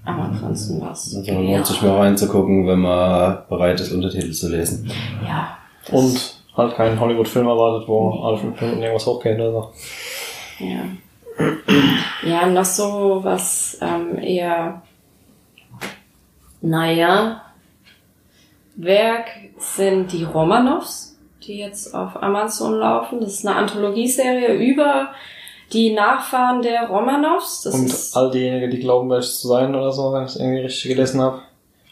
[0.04, 1.16] Aber ansonsten war's.
[1.16, 4.90] Also lohnt sich mal reinzugucken, wenn man bereit ist, Untertitel zu lesen.
[5.24, 5.58] Ja.
[5.92, 9.74] Und halt keinen Hollywood-Film erwartet, wo alle fünf Minuten irgendwas hochgehen oder so.
[10.60, 10.86] Ja.
[12.24, 14.82] Ja, noch so was ähm, eher,
[16.62, 17.42] naja,
[18.76, 23.20] Werk sind die Romanovs, die jetzt auf Amazon laufen.
[23.20, 25.12] Das ist eine Anthologieserie über
[25.72, 27.62] die Nachfahren der Romanovs.
[27.64, 30.62] Das Und all diejenigen, die glauben, welche zu sein oder so, wenn ich es irgendwie
[30.62, 31.42] richtig gelesen habe.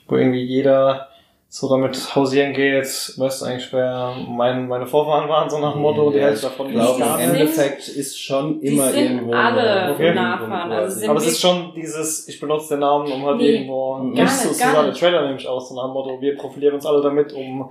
[0.08, 1.08] Wo irgendwie jeder
[1.56, 2.84] so damit hausieren geht,
[3.16, 6.48] weißt du eigentlich, wer mein, meine Vorfahren waren, so nach dem Motto, die Ja, Hälfte
[6.48, 10.16] davon Ich glaube, Die im Endeffekt ist schon die immer sind irgendwo alle Okay.
[10.16, 10.72] Nachfahren.
[10.72, 13.98] Also sind Aber es ist schon dieses, ich benutze den Namen, um halt Nee, irgendwo,
[14.16, 15.00] gar nicht so, so gar der nicht.
[15.00, 17.70] Trailer nämlich aus, so nach dem Motto, wir profilieren uns alle damit, um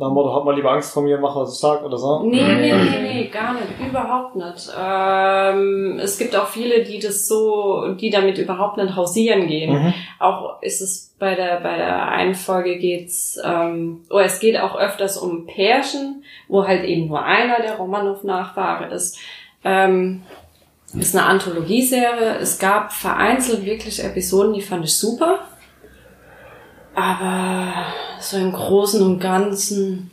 [0.00, 2.22] nach dem Motto, hab mal lieber Angst vor mir, mach was ich sag oder so.
[2.22, 4.72] Nee, nee, nee, nee, gar nicht, überhaupt nicht.
[4.76, 9.72] Ähm, es gibt auch viele, die das so, die damit überhaupt nicht hausieren gehen.
[9.72, 9.94] Mhm.
[10.18, 14.74] Auch ist es bei der bei der einen Folge geht's, ähm, oder es geht auch
[14.74, 19.18] öfters um Pärchen, wo halt eben nur einer der Romanov-Nachfahre ist.
[19.64, 20.22] Ähm,
[20.98, 22.38] ist eine Anthologieserie.
[22.40, 25.40] Es gab vereinzelt wirklich Episoden, die fand ich super.
[26.94, 27.72] Aber
[28.20, 30.10] so im Großen und Ganzen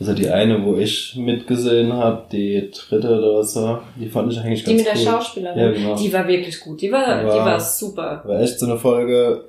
[0.00, 4.64] Also die eine, wo ich mitgesehen habe, die dritte oder so, die fand ich eigentlich
[4.64, 5.04] Die ganz mit der cool.
[5.20, 5.96] Schauspielerin, Ja, genau.
[5.96, 6.80] die war wirklich gut.
[6.80, 8.22] Die war, Aber- die war super.
[8.24, 9.44] War echt so eine Folge,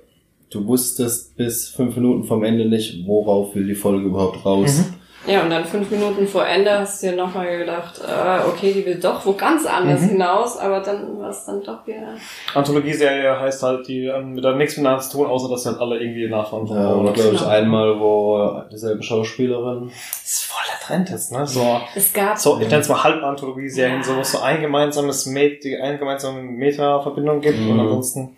[0.49, 4.79] du wusstest bis fünf Minuten vom Ende nicht, worauf will die Folge überhaupt raus.
[4.79, 4.93] Mhm.
[5.29, 8.85] Ja, und dann fünf Minuten vor Ende hast du dir nochmal gedacht, äh, okay, die
[8.85, 10.09] will doch wo ganz anders Mhm.
[10.09, 12.15] hinaus, aber dann war es dann doch wieder.
[12.55, 15.79] Anthologieserie heißt halt, die ähm, mit da nichts miteinander zu tun, außer dass sie halt
[15.79, 19.89] alle irgendwie Nachfahren Ja, und Romanovs glaube ich einmal, wo dieselbe Schauspielerin.
[19.89, 21.45] Das ist voll der getrennt ist, ne?
[21.45, 24.03] So, Es gab so ich nenne es mal Halbanthologie-Serien, Ja.
[24.03, 27.79] so wo es so ein gemeinsames Met die eine gemeinsame Meta-Verbindung gibt und Mhm.
[27.81, 28.35] ansonsten.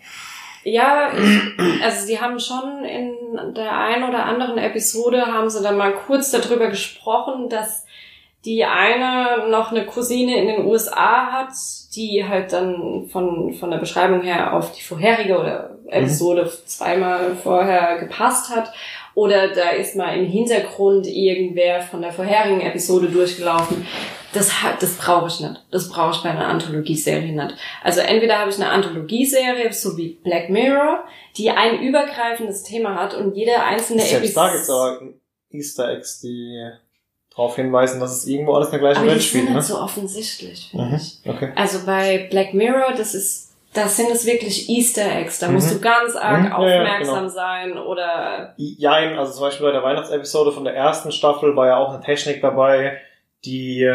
[0.64, 5.76] Ja, ich, also sie haben schon in der einen oder anderen Episode haben sie dann
[5.76, 7.84] mal kurz darüber gesprochen, dass
[8.44, 11.52] die eine noch eine Cousine in den USA hat,
[11.94, 17.98] die halt dann von, von der Beschreibung her auf die vorherige oder Episode zweimal vorher
[17.98, 18.72] gepasst hat.
[19.14, 23.86] Oder da ist mal im Hintergrund irgendwer von der vorherigen Episode durchgelaufen.
[24.32, 25.62] Das, hat- das brauche ich nicht.
[25.70, 27.54] Das brauche ich bei einer Anthologie-Serie nicht.
[27.82, 31.04] Also entweder habe ich eine Anthologie-Serie, so wie Black Mirror,
[31.36, 35.00] die ein übergreifendes Thema hat und jede einzelne Selbst da gibt's aber
[35.50, 36.66] Easter Eggs, die
[37.30, 39.62] darauf hinweisen, dass es irgendwo alles in der gleichen aber Welt spielt, nicht ne?
[39.62, 40.94] so offensichtlich, finde Mhm.
[40.94, 41.18] ich.
[41.28, 41.52] Okay.
[41.54, 45.38] Also bei Black Mirror, das ist, das sind es wirklich Easter Eggs.
[45.38, 45.54] Da Mhm.
[45.54, 47.28] musst du ganz arg Mhm, ja, ja, aufmerksam genau.
[47.28, 51.76] sein oder Jein, also zum Beispiel bei der Weihnachtsepisode von der ersten Staffel war ja
[51.78, 52.98] auch eine Technik dabei,
[53.44, 53.90] die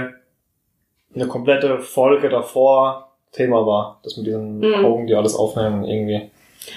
[1.16, 4.00] eine komplette Folge davor Thema war.
[4.04, 4.86] Das mit diesen Mhm.
[4.86, 6.32] Augen, die alles aufnehmen, irgendwie.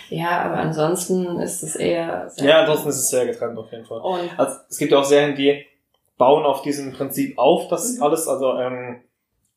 [0.08, 3.84] ja, aber ansonsten ist es eher sehr Ja, ansonsten ist es sehr getrennt auf jeden
[3.86, 4.00] Fall.
[4.00, 5.64] und Also, es gibt ja auch Serien, die
[6.18, 8.02] bauen auf diesem Prinzip auf, das Mhm.
[8.02, 9.00] alles, also ähm,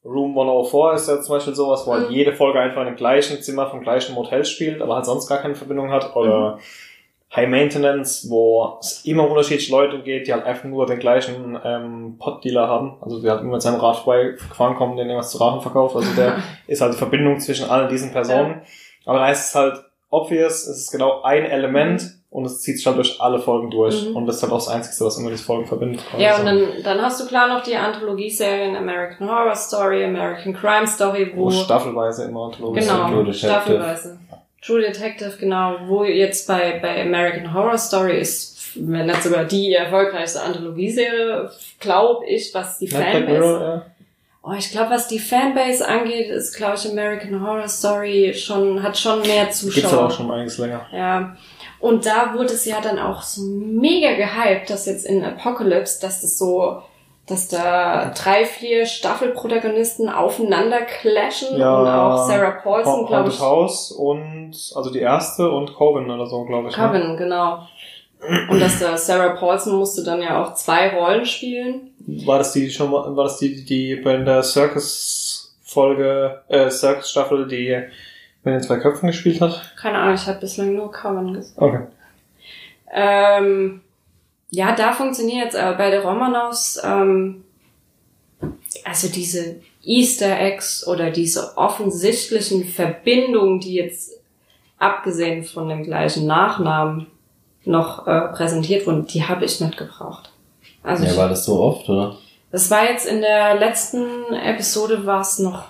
[0.05, 2.15] Room 104 ist ja zum Beispiel sowas, wo halt Mhm.
[2.15, 5.37] jede Folge einfach in dem gleichen Zimmer vom gleichen Motel spielt, aber halt sonst gar
[5.37, 6.15] keine Verbindung hat.
[6.15, 6.59] Oder
[7.35, 12.17] High Maintenance, wo es immer unterschiedliche Leute geht, die halt einfach nur den gleichen ähm,
[12.19, 12.97] Pot-Dealer haben.
[13.01, 15.95] Also die halt immer mit seinem Rad vorbeigefahren kommen, den irgendwas zu Rachen verkauft.
[15.95, 16.35] Also der
[16.67, 18.61] ist halt die Verbindung zwischen all diesen Personen.
[19.05, 22.03] Aber da ist es halt obvious, es ist genau ein Element
[22.33, 24.09] und es zieht sich halt durch alle Folgen durch.
[24.09, 24.15] Mhm.
[24.15, 26.01] Und das ist halt auch das Einzige, was immer diese Folgen verbindet.
[26.17, 30.53] Ja, Also, und dann, dann hast du klar noch die Anthologie-Serien American Horror Story, American
[30.53, 33.47] Crime Story, wo, wo staffelweise immer anthologisch genau, True Detective.
[33.49, 34.17] staffelweise.
[34.65, 39.73] True Detective, genau, wo jetzt bei, bei American Horror Story ist, wenn nicht sogar die
[39.73, 43.85] erfolgreichste Anthologie-Serie, glaube ich, was die Ja, Black Fanbase Mirror, ja.
[44.45, 48.97] Oh, ich glaube, was die Fanbase angeht, ist, glaube ich, American Horror Story schon, hat
[48.97, 49.73] schon mehr Zuschauer.
[49.75, 50.81] Gibt's aber auch schon einiges länger.
[50.91, 51.37] Ja.
[51.83, 56.21] Und da wurde es ja dann auch so mega gehypt, dass jetzt in Apocalypse, dass
[56.21, 56.77] das so,
[57.27, 63.39] dass da drei, vier Staffelprotagonisten aufeinander clashen Ja, und auch Sarah Paulson, glaube ich.
[63.41, 66.77] House und, also die erste und Coven oder so, glaube ich.
[66.77, 66.87] Ne?
[66.87, 67.67] Coven, genau.
[68.49, 71.91] Und dass da Sarah Paulson musste dann ja auch zwei Rollen spielen.
[72.25, 77.77] War das die schon mal, war das die, die bei der Circus-Folge, äh, Circus-Staffel, die
[78.43, 79.73] mit den zwei Köpfen gespielt hat?
[79.79, 81.55] Keine Ahnung, ich habe bislang nur Coven gesehen.
[81.57, 81.79] Okay.
[82.91, 83.81] Ähm,
[84.49, 87.43] ja, da funktioniert es, aber bei den Romanovs, ähm,
[88.85, 94.11] also diese Easter Eggs oder diese offensichtlichen Verbindungen, die jetzt
[94.77, 97.07] abgesehen von dem gleichen Nachnamen
[97.65, 100.31] noch äh, präsentiert wurden, die habe ich nicht gebraucht.
[100.83, 102.17] Also Ja, ich, war das so oft, oder?
[102.51, 105.63] das war jetzt in der letzten Episode war es noch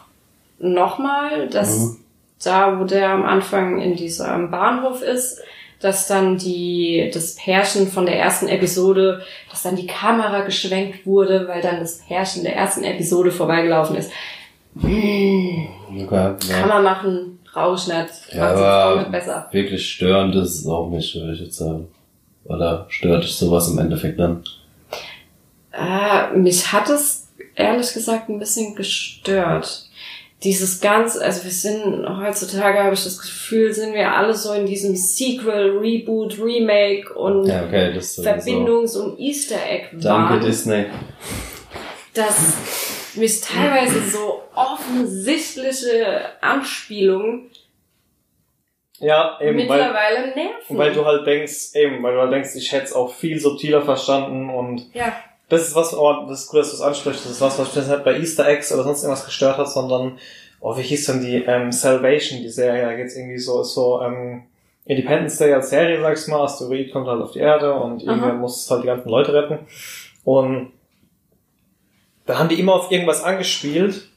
[0.60, 2.00] nochmal, dass Mhm.
[2.44, 5.40] Da, wo der am Anfang in diesem Bahnhof ist,
[5.80, 11.48] dass dann die, das Pärchen von der ersten Episode, dass dann die Kamera geschwenkt wurde,
[11.48, 14.12] weil dann das Pärchen der ersten Episode vorbeigelaufen ist.
[14.80, 16.66] Hm, Okay, kann ja.
[16.66, 17.40] man machen,
[17.88, 19.48] nicht, Ja, macht es auch aber nicht besser.
[19.52, 21.88] wirklich störend ist es auch nicht, würde ich jetzt sagen.
[22.46, 24.44] Oder stört dich sowas im Endeffekt dann?
[25.72, 29.86] Äh, mich hat es ehrlich gesagt ein bisschen gestört.
[30.44, 34.66] Dieses ganz, also wir sind heutzutage, habe ich das Gefühl, sind wir alle so in
[34.66, 37.94] diesem Sequel, Reboot, Remake und Ja, okay.
[38.00, 40.86] Verbindungs- und Easter Egg Danke, waren, Disney.
[42.14, 42.58] dass
[43.16, 47.50] mich teilweise so offensichtliche Anspielungen
[49.00, 50.78] Ja, eben, weil, mittlerweile nerven.
[50.78, 53.82] weil du halt denkst, eben, weil du halt denkst, ich hätte es auch viel subtiler
[53.82, 55.14] verstanden und ja,
[55.54, 57.76] das ist was, oh, das ist cool, dass du es ansprichst, das ist was, was
[57.76, 60.18] mich nicht bei Easter Eggs oder sonst irgendwas gestört hat, sondern,
[60.60, 64.02] oh, wie hieß denn die, ähm, Salvation, die Serie, da geht's irgendwie so, ist so,
[64.02, 64.44] ähm,
[64.86, 68.34] Independence Day als Serie, sag ich mal, Asteroid kommt halt auf die Erde und irgendwer
[68.34, 69.60] muss halt die ganzen Leute retten.
[70.26, 70.74] Und
[72.26, 74.10] da haben die immer auf irgendwas angespielt,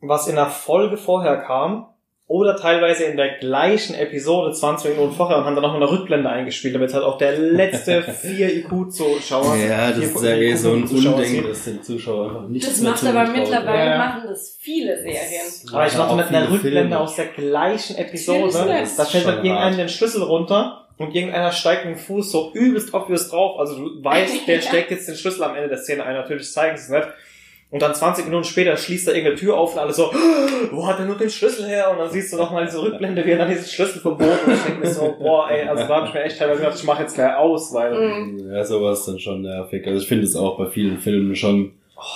[0.00, 1.86] was in einer Folge vorher kam,
[2.28, 5.90] oder teilweise in der gleichen Episode 20 Minuten vorher und haben dann noch mal eine
[5.90, 10.72] Rückblende eingespielt, damit halt auch der letzte 4 IQ-Zuschauer Ja, das ist ja eh so
[10.72, 11.48] ein sieht.
[11.48, 15.20] dass den Zuschauer einfach nicht das macht aber mittlerweile, Ja, machen das viele Serien.
[15.72, 16.98] Aber ich mache mit einer Rückblende Filme.
[16.98, 18.42] aus der gleichen Episode.
[18.80, 18.98] Nicht.
[18.98, 22.92] Da fällt dann irgendeinem den Schlüssel runter und irgendeiner steigt mit dem Fuß so übelst
[22.92, 23.60] obvious drauf.
[23.60, 26.14] Also du weißt, der steckt jetzt den Schlüssel am Ende der Szene ein.
[26.14, 27.06] Natürlich zeigen sie es nicht.
[27.70, 30.04] Und dann 20 Minuten später schließt er irgendeine Tür auf und alle so,
[30.70, 31.90] wo hat er nur den Schlüssel her?
[31.90, 34.52] Und dann siehst du noch mal diese Rückblende, wie er dann diesen Schlüssel verboten und
[34.54, 36.84] ich denke mir so, boah, ey, also da hab ich mir echt teilweise gedacht, ich
[36.84, 38.52] mache jetzt gleich aus, weil Mhm.
[38.52, 39.86] Ja, sowas ist dann schon nervig.
[39.86, 41.72] Also ich finde es auch bei vielen Filmen schon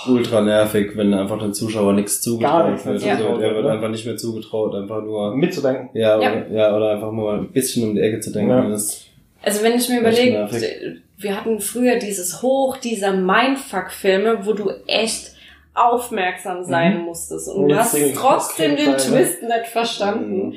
[0.08, 3.00] ultra nervig, wenn einfach dem Zuschauer nichts zugetraut wird.
[3.00, 3.72] zugetraut Also, er wird ne?
[3.72, 5.88] einfach nicht mehr zugetraut, einfach nur mitzudenken.
[5.94, 6.30] ja, Ja.
[6.30, 8.50] Oder, ja oder einfach nur ein bisschen um die Ecke zu denken.
[8.50, 8.68] Ja.
[8.68, 9.06] Das,
[9.42, 10.48] Also wenn ich mir überlege,
[11.16, 15.32] wir hatten früher dieses Hoch dieser Mindfuck-Filme, wo du echt
[15.74, 17.04] aufmerksam sein Mhm.
[17.04, 18.96] musstest und Und du hast trotzdem den?
[18.96, 20.48] Twist nicht verstanden.
[20.48, 20.54] Mhm.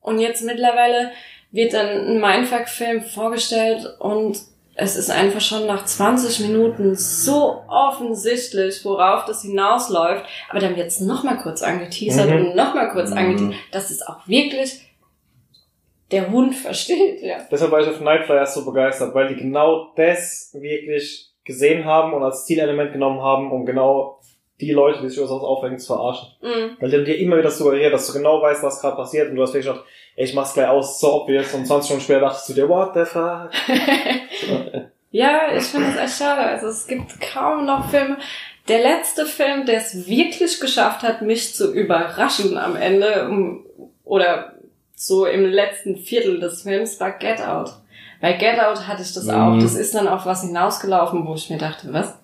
[0.00, 1.10] Und jetzt mittlerweile
[1.50, 4.38] wird dann ein Mindfuck-Film vorgestellt und
[4.80, 10.24] es ist einfach schon nach 20 Minuten so offensichtlich, worauf das hinausläuft.
[10.50, 12.36] Aber dann wird es nochmal kurz angeteasert Mhm.
[12.48, 13.16] und nochmal kurz Mhm.
[13.18, 14.82] angeteasert, dass es auch wirklich
[16.10, 17.38] der Hund versteht, ja.
[17.50, 22.22] Deshalb war ich auf Nightflyers so begeistert, weil die genau das wirklich gesehen haben und
[22.22, 24.20] als Zielelement genommen haben, um genau
[24.60, 26.28] die Leute, die sich über sowas aufregen, zu verarschen.
[26.42, 26.76] Mhm.
[26.80, 29.42] Weil die dir immer wieder suggeriert, dass du genau weißt, was gerade passiert und du
[29.42, 29.86] hast wirklich gedacht,
[30.16, 32.92] ey, ich mach's gleich aus, so obvious und 20 Stunden später dachtest du dir, what
[32.94, 33.50] the fuck?
[35.10, 36.42] Ja, ich finde es echt schade.
[36.42, 38.18] Also es gibt kaum noch Filme.
[38.68, 43.30] Der letzte Film, der es wirklich geschafft hat, mich zu überraschen am Ende
[44.04, 44.52] oder
[44.94, 47.70] so im letzten Viertel des Films, war Get Out.
[48.20, 49.30] Bei Get Out hatte ich das Mhm.
[49.34, 49.58] auch.
[49.58, 52.17] Das ist dann auf was hinausgelaufen, wo ich mir dachte, was?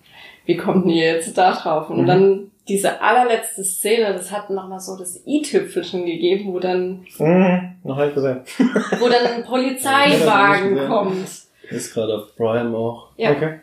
[0.45, 1.89] Wie kommt denn ihr jetzt da drauf?
[1.89, 2.07] Und Mhm.
[2.07, 7.97] dann diese allerletzte Szene, das hat nochmal so das i-Tüpfelchen gegeben, wo dann, Mhm, noch
[7.97, 8.39] nicht gesehen.
[8.99, 11.27] wo dann ein Ja, Polizeiwagen nicht kommt.
[11.69, 13.09] ist gerade auf Prime auch.
[13.17, 13.31] Ja.
[13.31, 13.59] Okay.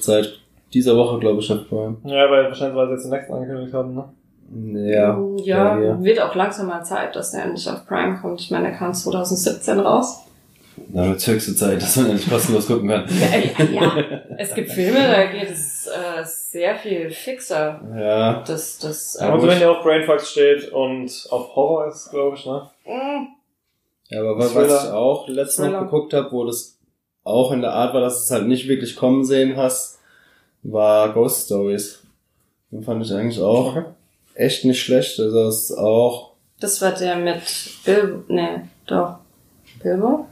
[0.00, 0.40] Seit
[0.72, 1.96] dieser Woche, glaube ich, auf Prime.
[2.04, 4.04] Ja, weil wahrscheinlich, weil sie jetzt den nächsten angekündigt haben, ne?
[4.92, 5.18] Ja.
[5.42, 6.04] Ja, ja.
[6.04, 8.40] wird auch langsam mal Zeit, dass der endlich auf Prime kommt.
[8.40, 10.24] Ich meine, der kam 2017 raus.
[10.88, 13.06] Da wird höchste Zeit, dass man endlich kostenlos gucken kann.
[13.08, 13.96] Ja, ja.
[14.38, 17.80] es gibt Filme, da geht es äh, sehr viel fixer.
[17.98, 18.42] Ja.
[18.46, 22.44] Das, das, Ja, also wenn der auf Brainfucks steht und auf Horror ist, glaube ich,
[22.46, 22.70] ne?
[22.84, 23.26] mm,
[24.10, 26.78] Ja, aber was, was ich auch letztens noch geguckt habe, wo das
[27.24, 29.98] auch in der Art war, dass du es halt nicht wirklich kommen sehen hast,
[30.62, 32.02] war Ghost Stories.
[32.70, 33.84] Den fand ich eigentlich auch Okay.
[34.34, 35.18] echt nicht schlecht.
[35.20, 37.42] Also es ist auch, das war der mit
[37.84, 38.24] Bilbo.
[38.28, 39.16] Nee, doch.
[39.82, 40.26] Bilbo?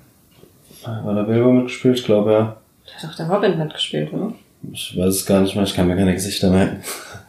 [0.86, 2.56] War der Bilbo mitgespielt, ich glaube ja.
[2.86, 4.32] Der hat doch der Robin mitgespielt, oder?
[4.72, 6.82] Ich weiß es gar nicht mehr, ich kann mir keine Gesichter merken.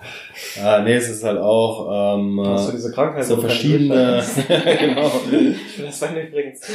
[0.64, 3.26] ah, nee, es ist halt auch ähm, Hast du diese Krankheit?
[3.26, 4.24] so verschiedene.
[4.47, 5.12] Genau.
[5.32, 6.62] Ich will das sein übrigens.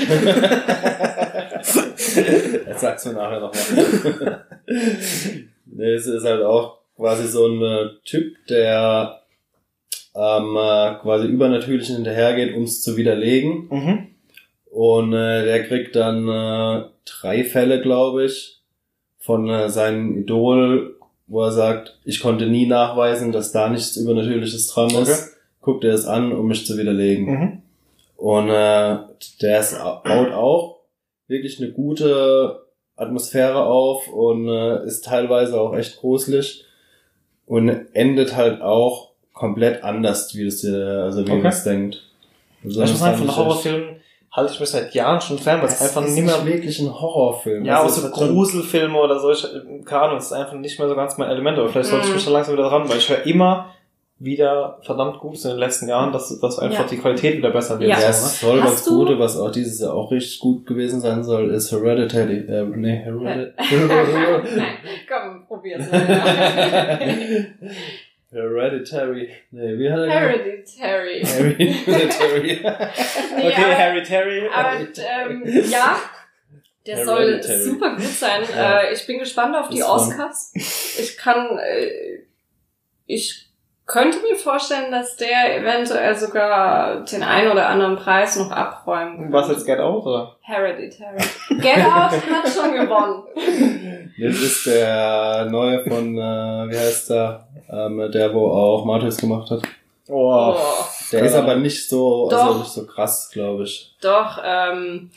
[2.67, 4.45] Jetzt sag's mir nachher nochmal.
[5.67, 9.21] nee, es ist halt auch quasi so ein äh, Typ, der
[10.15, 13.69] ähm, äh, quasi übernatürlichen hinterhergeht, um es zu widerlegen.
[13.71, 14.07] Mhm.
[14.71, 18.61] Und äh, der kriegt dann äh, drei Fälle, glaube ich,
[19.19, 20.97] von äh, seinem Idol,
[21.27, 24.97] wo er sagt, ich konnte nie nachweisen, dass da nichts Übernatürliches dran ist.
[25.11, 25.37] Okay.
[25.61, 27.27] Guckt er es an, um mich zu widerlegen.
[27.27, 27.63] Mhm.
[28.17, 28.97] Und äh,
[29.43, 30.79] der ist, baut auch
[31.27, 32.63] wirklich eine gute
[32.97, 36.65] Atmosphäre auf und äh, ist teilweise auch echt gruselig
[37.47, 41.43] und endet halt auch komplett anders, wie es dir, also wie Okay.
[41.43, 42.03] man es denkt.
[42.63, 44.00] Also Ich das muss sagen, von ich Horrorfilmen
[44.33, 46.79] halte ich mich seit Jahren schon fern, weil es einfach es nicht ist mehr wirklich
[46.81, 47.65] ein Horrorfilm.
[47.65, 50.95] Ja, auch so ist Gruselfilme oder solche, keine Ahnung, es ist einfach nicht mehr so
[50.95, 52.17] ganz mein Element, aber vielleicht sollte ich Mhm.
[52.17, 53.75] mich da langsam wieder dran, weil ich höre immer
[54.23, 56.89] wieder verdammt Gutes in den letzten Jahren, dass, dass einfach Ja.
[56.91, 57.89] die Qualität wieder besser wird.
[57.89, 57.99] Ja.
[57.99, 61.01] Ja, So, es soll Hast du- Gute, was auch dieses Jahr auch richtig gut gewesen
[61.01, 62.41] sein soll, ist Hereditary.
[62.47, 63.53] Äh, nee, Hereditary.
[64.57, 64.67] Nein,
[65.09, 66.01] komm, probier's mal.
[68.33, 69.29] Hereditary.
[69.51, 71.25] Nee, wie hat er Hereditary.
[71.27, 72.61] Hereditary.
[73.37, 74.49] Nee, Okay, aber- Harry Terry.
[74.53, 75.97] Aber ähm, ja,
[76.87, 77.59] der soll Hereditary.
[77.59, 78.43] super gut sein.
[78.55, 78.81] Ja.
[78.83, 80.53] Äh, ich bin gespannt auf die Das war- Oscars.
[80.55, 82.21] Ich kann, äh,
[83.07, 83.47] ich
[83.87, 89.33] könnte mir vorstellen, dass der eventuell sogar den einen oder anderen Preis noch abräumen kann.
[89.33, 90.37] Was jetzt Get Out, oder?
[90.43, 91.19] Hereditary.
[91.61, 94.13] Get Out hat schon gewonnen.
[94.17, 99.51] Jetzt ist der neue von, äh, wie heißt der, ähm, der, wo auch Martyrs gemacht
[99.51, 99.63] hat.
[100.09, 100.55] Oh.
[100.57, 100.85] Oh.
[101.13, 103.95] Der ist aber nicht so, also nicht so krass, glaube ich.
[104.01, 105.11] Doch, ähm,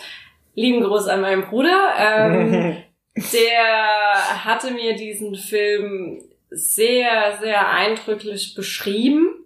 [0.55, 1.93] lieben Gruß an meinen Bruder.
[1.97, 2.77] Ähm,
[3.15, 9.43] der hatte mir diesen Film sehr, sehr eindrücklich beschrieben.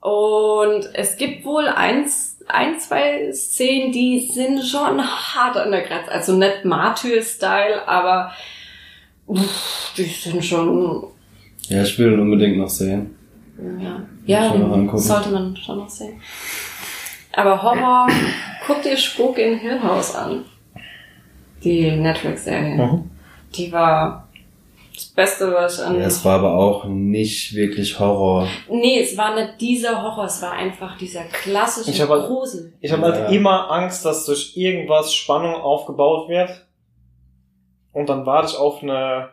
[0.00, 6.10] Und es gibt wohl eins, ein, zwei Szenen, die sind schon hart an der Grenze.
[6.10, 8.32] Also nicht Martyr-Style, aber
[9.26, 11.06] uff, die sind schon,
[11.70, 13.16] Ja, ich will ihn unbedingt noch sehen.
[13.80, 14.98] ja, ja angucken.
[14.98, 16.20] sollte man schon noch sehen.
[17.32, 18.06] Aber Horror,
[18.66, 20.44] guck dir Spuk in Hill House an.
[21.64, 22.74] Die Netflix-Serie.
[22.76, 23.10] Mhm.
[23.54, 24.28] Die war
[24.94, 25.94] Das Beste, was ich an...
[25.98, 28.46] Ja, es war aber auch nicht wirklich Horror.
[28.70, 32.72] nee, es war nicht dieser Horror, es war einfach dieser klassische Ich hab halt- Grusel.
[32.80, 33.12] Ich habe Ja.
[33.14, 36.66] halt immer Angst, dass durch irgendwas Spannung aufgebaut wird.
[37.92, 39.30] Und dann warte ich auf eine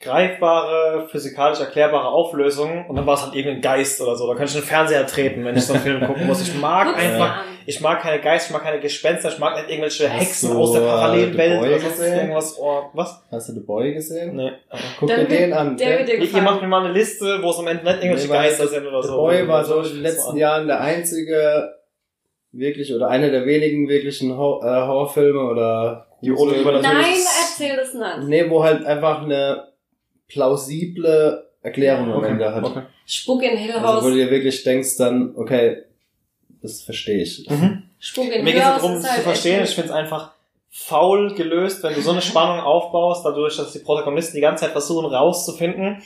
[0.00, 4.26] greifbare, physikalisch erklärbare Auflösung und dann war es halt irgendein Geist oder so.
[4.26, 6.40] Da kann ich den Fernseher treten, wenn ich so einen Film gucken muss.
[6.40, 7.44] Ich mag einfach, an.
[7.66, 10.72] ich mag keine Geister, ich mag keine Gespenster, ich mag nicht irgendwelche Hexen du, aus
[10.72, 12.58] der äh, Parallelwelt The oder sonst irgendwas.
[12.58, 13.22] Oh, was?
[13.30, 14.36] Hast du The Boy gesehen?
[14.36, 14.52] Nee.
[14.98, 15.76] Guck Dann dir den an.
[15.76, 16.44] der wird dir Ihr, ihr gefallen.
[16.44, 19.02] macht mir mal eine Liste, wo es am Ende nicht irgendwelche Nee, Geister sind oder
[19.02, 19.16] The so.
[19.16, 21.74] Boy war so in den letzten Jahren der einzige
[22.52, 26.82] wirklich oder einer der wenigen wirklichen äh, Horrorfilme oder Die ohne Nein,
[27.42, 28.28] erzähl das nicht.
[28.28, 29.69] Nee, wo halt einfach eine
[30.30, 32.64] plausible Erklärung am Ende hat.
[32.64, 32.82] okay.
[33.04, 34.04] Spuk in Hill Also House.
[34.04, 35.82] wo du dir wirklich denkst dann, okay,
[36.62, 37.48] das verstehe ich.
[37.50, 37.82] Mhm.
[37.98, 39.64] Spuk in Mir Hill geht es House darum, es halt zu verstehen.
[39.64, 40.32] Ich finde es einfach
[40.70, 44.72] faul gelöst, wenn du so eine Spannung aufbaust, dadurch, dass die Protagonisten die ganze Zeit
[44.72, 46.00] versuchen rauszufinden,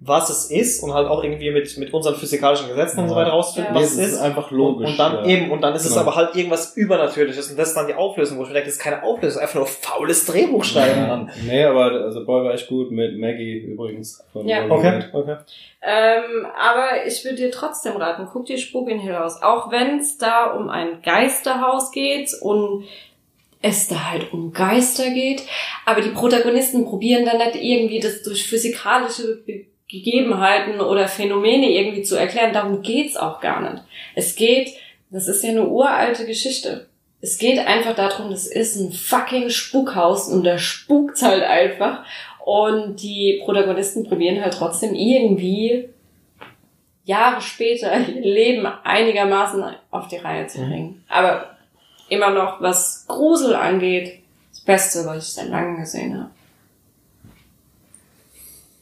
[0.00, 3.20] was es ist und halt auch irgendwie mit, mit unseren physikalischen Gesetzen und so Ja.
[3.22, 3.80] weiter rauszufinden, Ja.
[3.80, 4.20] Nee, was es es ist ist.
[4.20, 4.86] einfach logisch.
[4.86, 5.24] Und, und dann ja.
[5.26, 6.02] eben, und dann ist es Genau.
[6.02, 8.76] aber halt irgendwas Übernatürliches und das ist dann die Auflösung, wo ich mir denke, das
[8.76, 11.30] ist keine Auflösung, einfach nur faules Drehbuch schreiben, Mann.
[11.44, 14.24] Nee, aber also Boy war echt gut mit Maggie übrigens.
[14.32, 14.68] Von Ja.
[14.68, 15.36] Walking Okay, okay.
[15.82, 19.42] Ähm, aber ich würde dir trotzdem raten, guck dir Spuk in Hill House.
[19.42, 22.84] Auch wenn es da um ein Geisterhaus geht und
[23.62, 25.42] es da halt um Geister geht.
[25.86, 32.02] Aber die Protagonisten probieren dann nicht irgendwie das durch physikalische Be Gegebenheiten oder Phänomene irgendwie
[32.02, 32.52] zu erklären.
[32.52, 33.82] Darum geht's auch gar nicht.
[34.14, 34.74] Es geht,
[35.10, 36.88] das ist ja eine uralte Geschichte.
[37.20, 42.04] Es geht einfach darum, das ist ein fucking Spukhaus und da spukt's halt einfach.
[42.44, 45.88] Und die Protagonisten probieren halt trotzdem irgendwie
[47.04, 51.02] Jahre später ihr Leben einigermaßen auf die Reihe zu bringen.
[51.08, 51.56] Aber
[52.08, 54.20] immer noch, was Grusel angeht,
[54.50, 56.30] das Beste, was ich seit langem gesehen habe.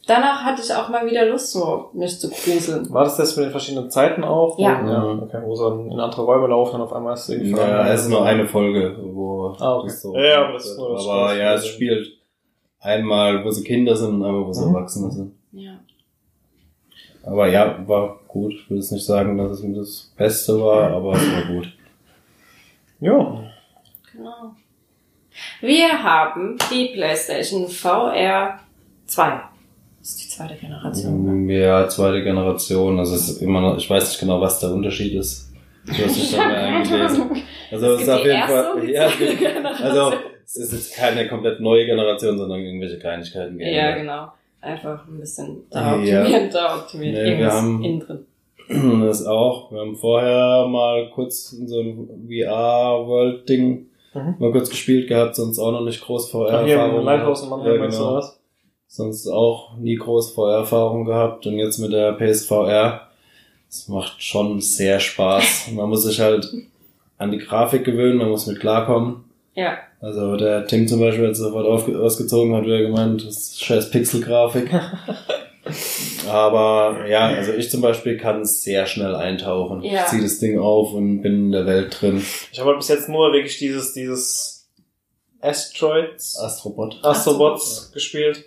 [0.07, 2.89] Danach hatte ich auch mal wieder Lust, so mich zu gruseln.
[2.93, 4.57] War das das mit den verschiedenen Zeiten auch?
[4.57, 4.81] Ja.
[4.81, 7.51] Wo, ja okay, wo sie in andere Räume laufen und auf einmal ist es irgendwie
[7.59, 9.87] Ja, es ist nur eine Folge, wo Ah, okay.
[9.87, 10.15] das so.
[10.17, 12.07] Ja, aber das ist nur das aber ja, es spielt
[12.79, 14.75] einmal, wo sie Kinder sind und einmal, wo sie Mhm.
[14.75, 15.33] Erwachsene sind.
[15.51, 15.79] Ja.
[17.23, 18.53] Aber ja, war gut.
[18.53, 21.67] Ich will jetzt nicht sagen, dass es mir das Beste war, aber es war gut.
[23.01, 23.43] Ja.
[24.13, 24.55] Genau.
[25.59, 28.59] Wir haben die PlayStation VR
[29.07, 29.41] 2.
[30.37, 31.45] Zweite Generation.
[31.45, 31.53] ne?
[31.59, 32.99] Ja, zweite Generation.
[32.99, 35.51] Also es ist immer noch, ich weiß nicht genau, was der Unterschied ist.
[35.85, 37.31] Du hast nicht da mehr eingelesen.
[37.71, 38.89] Also es Es ist auf jeden Fall.
[38.89, 39.87] Ja, es gibt, Generation.
[39.87, 40.13] also
[40.45, 43.59] es ist jetzt keine komplett neue Generation, sondern irgendwelche Kleinigkeiten.
[43.59, 43.97] Ja, geändert.
[43.99, 44.27] genau.
[44.61, 46.21] Einfach ein bisschen da Ja.
[46.23, 47.13] optimiert, da optimiert.
[47.13, 48.25] Nee, wir Irgendwas haben- innen drin.
[49.07, 49.71] Das auch.
[49.71, 54.35] Wir haben vorher mal kurz in so ein VR-World-Ding Mhm.
[54.39, 56.99] mal kurz gespielt gehabt, sonst auch noch nicht groß Ach, hier VR-Erfahrung.
[56.99, 57.49] im Lighthouse in.
[57.49, 58.13] Mannheim ja, genau.
[58.15, 58.36] was?
[58.87, 63.07] Sonst auch nie groß VR-Erfahrung gehabt und jetzt mit der PSVR.
[63.69, 65.67] Es macht schon sehr Spaß.
[65.73, 66.49] Man muss sich halt
[67.17, 69.25] an die Grafik gewöhnen, man muss mit klarkommen.
[69.55, 69.79] Ja.
[69.99, 73.89] Also der Tim zum Beispiel hat sofort auf, ausgezogen, hat wieder gemeint, das ist scheiß
[73.89, 74.69] Pixel-Grafik.
[76.29, 79.81] Aber ja, also ich zum Beispiel kann sehr schnell eintauchen.
[79.81, 80.01] Ja.
[80.01, 82.23] Ich ziehe das Ding auf und bin in der Welt drin.
[82.51, 84.69] Ich habe halt bis jetzt nur wirklich dieses, dieses
[85.41, 86.99] Asteroids, Astrobot.
[87.03, 88.45] Astrobots gespielt.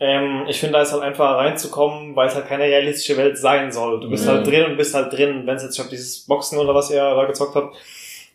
[0.00, 3.72] Ähm, ich finde, da ist halt einfach reinzukommen, weil es halt keine realistische Welt sein
[3.72, 4.00] soll.
[4.00, 4.30] Du bist Mhm.
[4.30, 5.42] halt drin und bist halt drin.
[5.46, 7.76] Wenn es jetzt, ich habe dieses Boxen oder was ihr da gezockt habt,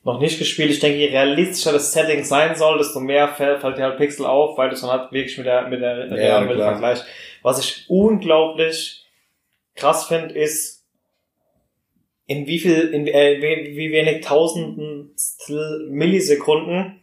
[0.04, 0.70] noch nicht gespielt.
[0.72, 4.26] Ich denke, je realistischer das Setting sein soll, desto mehr fällt, fällt dir halt Pixel
[4.26, 7.06] auf, weil du es dann halt wirklich mit der, mit der Ja, realen Welt vergleichst.
[7.42, 9.06] Was ich unglaublich
[9.76, 10.84] krass finde, ist,
[12.28, 15.16] in wie viel, in äh, wie, wie wenig tausenden
[15.90, 17.00] Millisekunden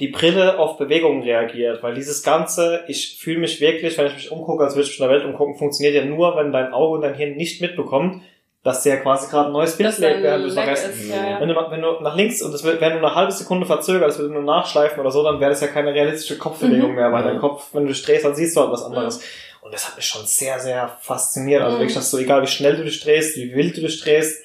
[0.00, 4.32] die Brille auf Bewegungen reagiert, weil dieses Ganze, ich fühle mich wirklich, wenn ich mich
[4.32, 6.96] umgucke, als würde ich mich in der Welt umgucken, funktioniert ja nur, wenn dein Auge
[6.96, 8.22] und dein Hirn nicht mitbekommt,
[8.64, 10.88] dass der quasi gerade ein neues Bild lädt, während du Rest.
[10.88, 11.38] ist, ja.
[11.38, 14.08] Wenn du, wenn du nach links und das wird, wenn du eine halbe Sekunde verzögert,
[14.08, 16.96] das würde nur nachschleifen oder so, dann wäre das ja keine realistische Kopfbewegung Mhm.
[16.96, 19.20] mehr, weil dein Kopf, wenn du dich drehst, dann siehst du halt was anderes.
[19.60, 21.62] Und das hat mich schon sehr, sehr fasziniert.
[21.62, 21.80] Also Mhm.
[21.82, 24.42] wirklich, dass du, egal wie schnell du dich drehst, wie wild du dich drehst,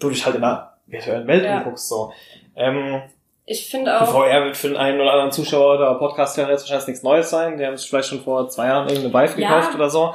[0.00, 1.58] du dich halt in einer virtuellen Welt Ja.
[1.58, 2.12] umguckst, so.
[2.56, 3.02] Ähm,
[3.44, 6.86] Ich finde auch, VR wird für den einen oder anderen Zuschauer oder Podcast-Hörer jetzt wahrscheinlich
[6.88, 7.58] nichts Neues sein.
[7.58, 9.48] Die haben sich vielleicht schon vor zwei Jahren irgendeine Vive Ja.
[9.58, 10.14] gekauft oder so.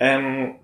[0.00, 0.56] Ähm,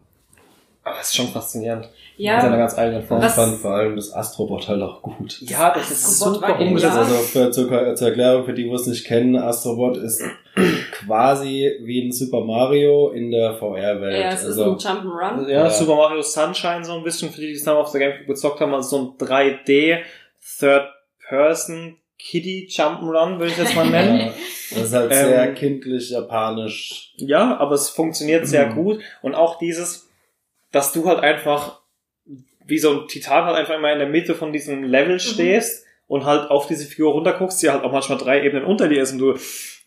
[0.83, 1.89] aber das ist schon faszinierend.
[2.17, 3.23] In seiner ja, ganz eigenen Form.
[3.23, 5.41] Ich fand vor allem das Astrobot halt auch gut.
[5.43, 6.97] Ja, das ist Astrobot super umgesetzt.
[6.97, 10.23] Also für, zur, zur Erklärung für die, die es nicht kennen, Astrobot ist
[10.93, 14.21] quasi wie ein Super Mario in der VR-Welt.
[14.21, 15.49] ja, es ist also, ein Jump'n'Run.
[15.49, 15.71] Ja, Ja.
[15.71, 18.61] Super Mario Sunshine so ein bisschen, für die, die es damals auf der Gamecube gezockt
[18.61, 19.99] haben, also so ein 3D
[20.59, 20.89] Third
[21.31, 24.31] Person Kiddie Jump'n'Run, würde ich jetzt mal nennen.
[24.71, 27.13] Ja, das ist halt Ähm, sehr kindlich, japanisch.
[27.17, 28.75] Ja, aber es funktioniert sehr Mhm.
[28.75, 29.01] gut.
[29.23, 30.09] Und auch dieses,
[30.71, 31.81] dass du halt einfach
[32.67, 36.25] wie so ein Titan halt einfach immer in der Mitte von diesem Level stehst und
[36.25, 39.19] halt auf diese Figur runterguckst, die halt auch manchmal drei Ebenen unter dir ist und
[39.19, 39.35] du,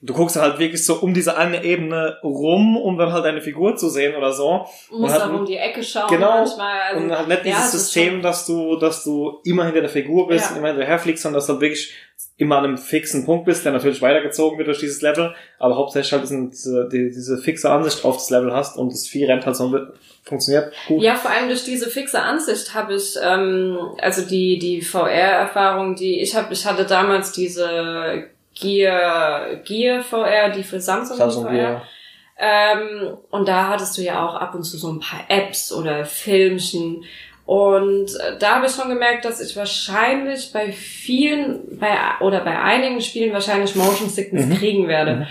[0.06, 3.78] du guckst halt wirklich so um diese eine Ebene rum, um dann halt deine Figur
[3.78, 4.66] zu sehen oder so.
[4.89, 6.30] Du musst hat auch um die Ecke schauen Genau.
[6.39, 6.82] manchmal.
[6.91, 10.28] Also, und halt nicht ja, dieses System, dass du, dass du immer hinter der Figur
[10.28, 10.51] bist Ja.
[10.51, 11.93] und immer hinterher fliegst, sondern dass du halt wirklich
[12.38, 16.12] immer an einem fixen Punkt bist, der natürlich weitergezogen wird durch dieses Level, aber hauptsächlich
[16.12, 19.56] halt diese, die, diese fixe Ansicht auf das Level hast und das Vieh rennt halt
[19.56, 19.74] so,
[20.24, 21.01] funktioniert gut.
[21.01, 26.22] Ja, vor allem durch diese fixe Ansicht habe ich, ähm, also die, die VR-Erfahrung, die
[26.22, 28.26] ich habe, ich hatte damals diese
[28.56, 31.51] Gear, Gear VR, die für Samsung, Samsung VR.
[31.51, 31.82] Gear.
[32.38, 36.06] Ähm, und da hattest du ja auch ab und zu so ein paar Apps oder
[36.06, 37.04] Filmchen.
[37.45, 42.60] Und äh, da habe ich schon gemerkt, dass ich wahrscheinlich bei vielen, bei oder bei
[42.60, 44.58] einigen Spielen wahrscheinlich Motion Sickness Mhm.
[44.58, 45.16] kriegen werde.
[45.16, 45.28] Mhm.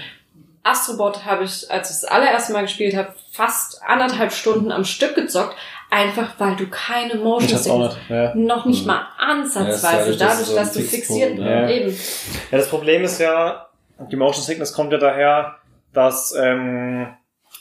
[0.64, 5.14] Astrobot habe ich, als ich das allererste Mal gespielt habe, fast anderthalb Stunden am Stück
[5.16, 5.57] gezockt,
[5.93, 8.11] einfach weil du keine Motion Sickness nicht.
[8.11, 8.34] Ja.
[8.34, 8.86] noch nicht Mhm.
[8.88, 11.68] mal Ja, ansatzweise, ist dadurch, dadurch, dass so dass du fixiert ja.
[11.68, 11.90] eben.
[11.90, 13.66] ja, das Problem ist ja,
[14.11, 15.57] die Motion Sickness kommt ja daher,
[15.93, 17.09] dass ähm,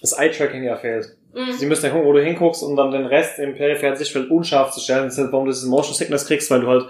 [0.02, 1.18] das Eye-Tracking ja fehlt.
[1.34, 1.52] Mhm.
[1.54, 4.72] Sie müssen ja gucken, wo du hinguckst, um dann den Rest im peripheren Sichtfeld unscharf
[4.72, 5.04] zu stellen.
[5.06, 6.86] Das ist halt, warum du diese Motion Sickness kriegst, weil du halt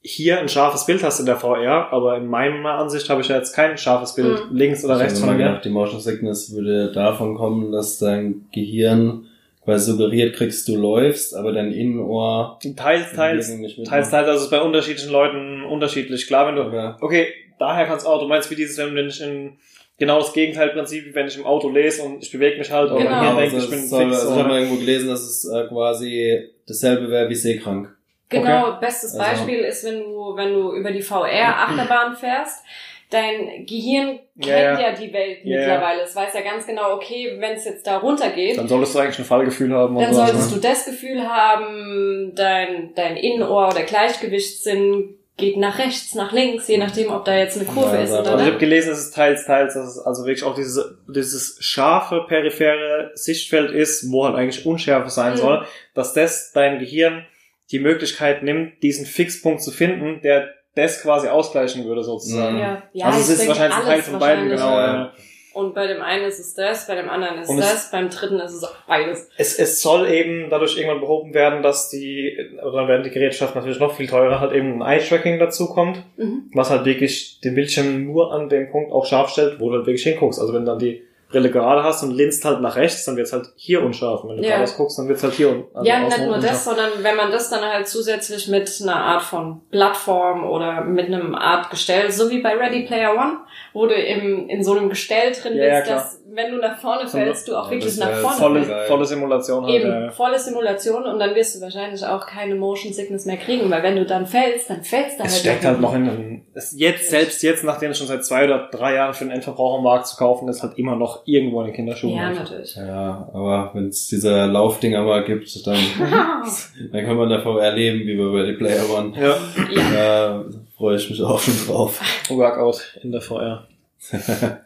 [0.00, 3.36] hier ein scharfes Bild hast in der VR, aber in meiner Ansicht habe ich ja
[3.36, 4.56] jetzt kein scharfes Bild Mhm.
[4.56, 5.60] links oder Ich rechts von mir.
[5.62, 9.26] die Motion Sickness würde davon kommen, dass dein Gehirn
[9.68, 14.50] quasi suggeriert kriegst, du läufst, aber dein Innenohr Teils, teils, teils, teils, also es ist
[14.50, 16.26] bei unterschiedlichen Leuten unterschiedlich.
[16.26, 17.26] Klar, wenn du, Aber okay,
[17.58, 19.58] daher kannst auch, du meinst wie dieses, wenn ich in,
[19.98, 23.00] genau das Gegenteilprinzip, wie wenn ich im Auto lese und ich bewege mich halt, aber
[23.00, 23.20] Genau.
[23.20, 24.14] hier aber denke es ich, bin soll, fix.
[24.16, 27.94] also so, ich habe mal irgendwo gelesen, dass es äh, quasi dasselbe wäre wie seekrank.
[28.30, 32.62] Genau, bestes Also- Beispiel ist, wenn du, wenn du über die VR-Achterbahn fährst,
[33.10, 34.92] dein Gehirn Ja, kennt ja.
[34.92, 35.56] die Welt ja.
[35.58, 36.02] mittlerweile.
[36.02, 39.18] Es weiß ja ganz genau, okay, wenn es jetzt da runtergeht, Dann solltest du eigentlich
[39.18, 39.96] ein Fallgefühl haben.
[39.98, 40.56] dann sowas, solltest ne?
[40.56, 46.78] du das Gefühl haben, dein, dein Innenohr oder Gleichgewichtssinn geht nach rechts, nach links, je
[46.78, 48.58] nachdem, ob da jetzt eine Kurve Ja, ist oder Also ich habe nicht.
[48.58, 53.70] gelesen, dass es teils, teils, dass es also wirklich auch dieses, dieses scharfe, periphere Sichtfeld
[53.70, 55.36] ist, wo halt eigentlich Unschärfe sein Mhm.
[55.36, 57.24] soll, dass das dein Gehirn
[57.70, 62.54] die Möglichkeit nimmt, diesen Fixpunkt zu finden, der das quasi ausgleichen würde sozusagen.
[62.56, 62.60] Mhm.
[62.60, 64.78] Ja, ja, also es ist wahrscheinlich ein Teil von beiden, genau.
[64.78, 65.12] Ja.
[65.54, 68.38] Und bei dem einen ist es das, bei dem anderen ist es- das, beim dritten
[68.38, 69.28] ist es auch beides.
[69.38, 73.58] Es, es soll eben dadurch irgendwann behoben werden, dass die, oder dann werden die Gerätschaften
[73.58, 76.50] natürlich noch viel teurer, halt eben ein Eye-Tracking dazu kommt, Mhm.
[76.54, 79.86] was halt wirklich den Bildschirm nur an dem Punkt auch scharf stellt, wo du halt
[79.86, 80.38] wirklich hinguckst.
[80.40, 83.50] Also wenn dann die Brille gerade hast und linst halt nach rechts, dann wird's halt
[83.56, 84.22] hier unscharf.
[84.24, 84.50] Und wenn du Ja.
[84.56, 86.50] geradeaus guckst, dann wird's halt hier un also ja, nicht nur unscharf.
[86.52, 91.06] das, sondern wenn man das dann halt zusätzlich mit einer Art von Plattform oder mit
[91.06, 93.38] einem Art Gestell, so wie bei Ready Player One,
[93.74, 95.96] wo du im, in so einem Gestell drin Ja, ja, bist, klar.
[95.98, 98.88] dass wenn du nach vorne fällst, du auch ja, wirklich nach vorne Volle, fällst.
[98.88, 99.74] Volle Simulation halt.
[99.74, 100.10] Eben, ja.
[100.10, 103.96] volle Simulation und dann wirst du wahrscheinlich auch keine Motion Sickness mehr kriegen, weil wenn
[103.96, 105.40] du dann fällst, dann fällst du Es halt.
[105.40, 108.68] steckt halt noch in einem, es jetzt, selbst jetzt, nachdem es schon seit zwei oder
[108.70, 112.14] drei Jahren für den Endverbrauchermarkt zu kaufen ist, halt immer noch irgendwo in den Kinderschuhen.
[112.14, 112.76] Ja, natürlich.
[112.76, 115.78] Ja, aber wenn es diese Laufdinger mal gibt, dann,
[116.92, 119.12] dann kann man da VR leben, wie bei Ready Player One.
[119.18, 119.36] Ja,
[119.70, 119.90] ja.
[119.92, 120.44] Da
[120.76, 122.00] freue ich mich auch schon drauf.
[122.28, 123.66] Workout in der VR.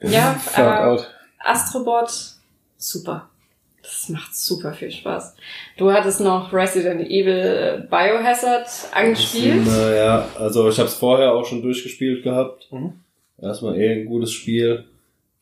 [0.03, 1.09] ja, aber Workout.
[1.45, 2.11] Astrobot,
[2.78, 3.28] super.
[3.82, 5.34] Das macht super viel Spaß.
[5.76, 9.66] Du hattest noch Resident Evil Biohazard angespielt.
[9.66, 12.68] Äh, ja, also ich habe es vorher auch schon durchgespielt gehabt.
[12.70, 12.93] Mhm.
[13.40, 14.84] Erstmal eh ein gutes Spiel.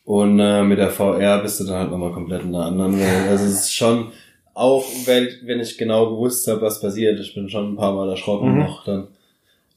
[0.05, 3.29] Und äh, mit der VR bist du dann halt nochmal komplett in einer anderen Welt.
[3.29, 4.11] Also es ist schon,
[4.55, 8.09] auch wenn, wenn ich genau gewusst habe, was passiert, ich bin schon ein paar Mal
[8.09, 8.59] erschrocken Mhm.
[8.59, 9.09] noch dann.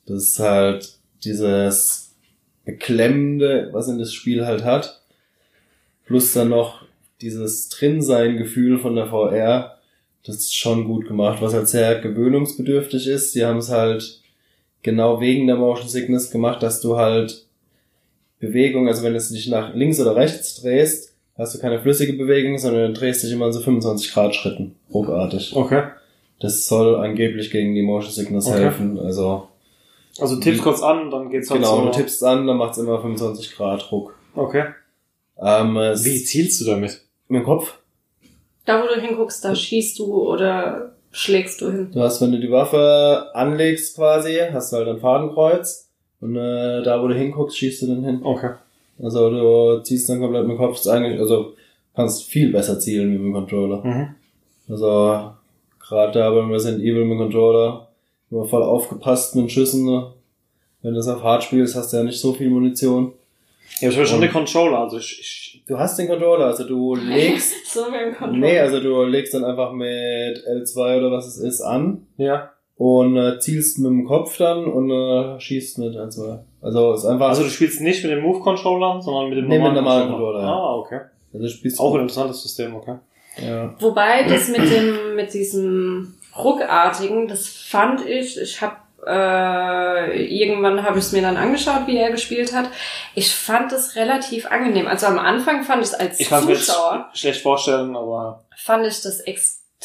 [0.06, 2.16] Das ist halt dieses
[2.64, 5.02] Beklemmende, was in das Spiel halt hat.
[6.06, 6.82] Plus dann noch
[7.22, 9.78] dieses Drinsein-Gefühl von der VR.
[10.26, 13.36] Das ist schon gut gemacht, was halt sehr gewöhnungsbedürftig ist.
[13.36, 14.22] Die haben es halt
[14.82, 17.46] genau wegen der Motion Sickness gemacht, dass du halt
[18.40, 22.58] Bewegung, also wenn du dich nach links oder rechts drehst, hast du keine flüssige Bewegung,
[22.58, 25.56] sondern du drehst dich immer in so 25 Grad Schritten, ruckartig.
[25.56, 25.84] Okay.
[26.40, 28.64] Das soll angeblich gegen die Motion Sickness Okay.
[28.64, 29.00] helfen.
[29.00, 29.48] Also
[30.20, 31.86] Also tippst kurz an, dann geht's halt genau, so.
[31.86, 34.14] du tippst an, dann macht's immer 25 Grad Ruck.
[34.36, 34.66] Okay.
[35.44, 37.02] Ähm, Wie zielst du damit?
[37.28, 37.78] Mit dem Kopf.
[38.66, 41.92] Da, wo du hinguckst, da schießt du oder schlägst du hin.
[41.94, 45.90] Du hast, wenn du die Waffe anlegst quasi, hast du halt ein Fadenkreuz.
[46.22, 48.22] Und äh, da, wo du hinguckst, schießt du dann hin.
[48.24, 48.52] Okay.
[49.02, 50.80] Also du ziehst dann komplett mit dem Kopf.
[50.80, 51.54] Ist eigentlich, also
[51.96, 53.84] kannst viel besser zielen wie mit dem Controller.
[53.84, 54.16] Mhm.
[54.70, 55.34] Also
[55.80, 57.90] gerade da beim Resident Evil mit dem Controller
[58.32, 59.86] immer voll aufgepasst mit den Schüssen.
[59.86, 60.14] ne?
[60.82, 63.14] Wenn du es auf Hard spielst, hast du ja nicht so viel Munition.
[63.82, 66.96] Ja, ich will schon den Controller, also ich, ich Du hast den Controller, also du
[67.02, 68.38] legst, So wie im Controller.
[68.40, 69.88] nee, also du legst dann einfach mit
[70.46, 72.52] L2 oder was es ist an ja.
[72.76, 76.40] und äh, zielst mit dem Kopf dann und äh, schießt mit L2.
[76.62, 79.74] Also ist einfach, Also du spielst nicht mit den Move-Controllern, sondern mit dem Nee, mit
[79.74, 80.54] normalen, dem normalen Controller, ja.
[80.54, 81.00] Ah, okay.
[81.34, 82.96] also du spielst Auch ein interessantes System, okay.
[83.42, 83.74] ja.
[83.80, 88.76] Wobei das mit dem, mit diesem Ruckartigen, das fand ich, ich habe
[89.08, 92.70] äh, irgendwann habe ich es mir dann angeschaut, wie er gespielt hat.
[93.16, 94.88] Ich fand es relativ angenehm.
[94.88, 98.44] Also am Anfang fand ich es als Ich kann es mir Zuschauer schlecht vorstellen, aber
[98.56, 99.20] fand ich das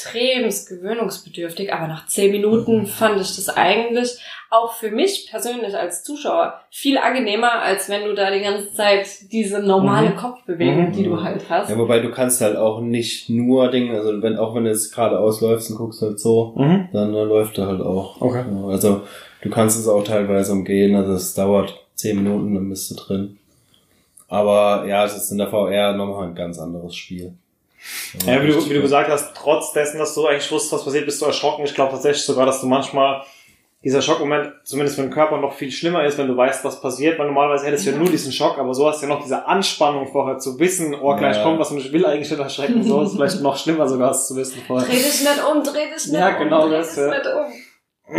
[0.03, 4.19] extremst gewöhnungsbedürftig, aber nach zehn Minuten fand ich das eigentlich
[4.51, 9.07] auch für mich persönlich als Zuschauer viel angenehmer, als wenn du da die ganze Zeit
[9.33, 10.17] diese normale Mhm.
[10.17, 10.93] Kopfbewegung, Mhm.
[10.93, 11.69] die du halt hast.
[11.71, 14.95] Ja, wobei du kannst halt auch nicht nur Dinge, also wenn auch wenn du jetzt
[14.95, 16.89] gerade ausläufst und guckst halt so, mhm.
[16.93, 18.21] dann läuft er halt auch.
[18.21, 18.45] Okay.
[18.51, 19.03] Ja, Also
[19.43, 23.39] du kannst es auch teilweise umgehen, also es dauert zehn Minuten, dann bist du drin.
[24.29, 27.33] Aber ja, es ist in der VR nochmal ein ganz anderes Spiel.
[28.27, 31.07] Ja, wie du, wie du gesagt hast, trotz dessen, dass du eigentlich wusstest, was passiert,
[31.07, 31.65] bist du erschrocken.
[31.65, 33.23] Ich glaube tatsächlich sogar, dass du manchmal
[33.85, 37.17] dieser Schockmoment, zumindest für den Körper, noch viel schlimmer ist, wenn du weißt, was passiert,
[37.19, 39.47] weil normalerweise hättest du ja nur diesen Schock, aber so hast du ja noch diese
[39.47, 41.43] Anspannung vorher zu wissen, oh, gleich Ja.
[41.45, 44.27] kommt was und ich will eigentlich nicht erschrecken, so ist vielleicht noch schlimmer sogar, als
[44.27, 44.89] zu wissen vorher.
[44.89, 47.09] Dreh dich nicht um, dreh dich nicht Ja, um, genau dreh das, dich ja.
[47.11, 48.17] nicht um.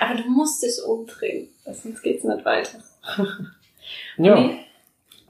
[0.00, 2.78] Aber du musst dich umdrehen, sonst geht's nicht weiter.
[4.16, 4.60] Nee?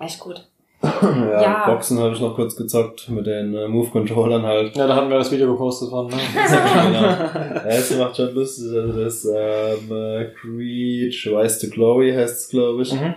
[0.01, 0.47] Echt gut.
[0.83, 1.67] Ja, Ja.
[1.71, 4.77] Boxen habe ich noch kurz gezockt mit den äh, Move-Controllern halt.
[4.77, 6.17] Ja, da hatten wir das Video gepostet von, ne?
[6.35, 7.03] genau.
[7.03, 12.49] Ja, es macht schon lustig, also das ähm, äh, Creed Rise to Glory heißt es,
[12.49, 12.93] glaube ich.
[12.93, 13.15] mhm.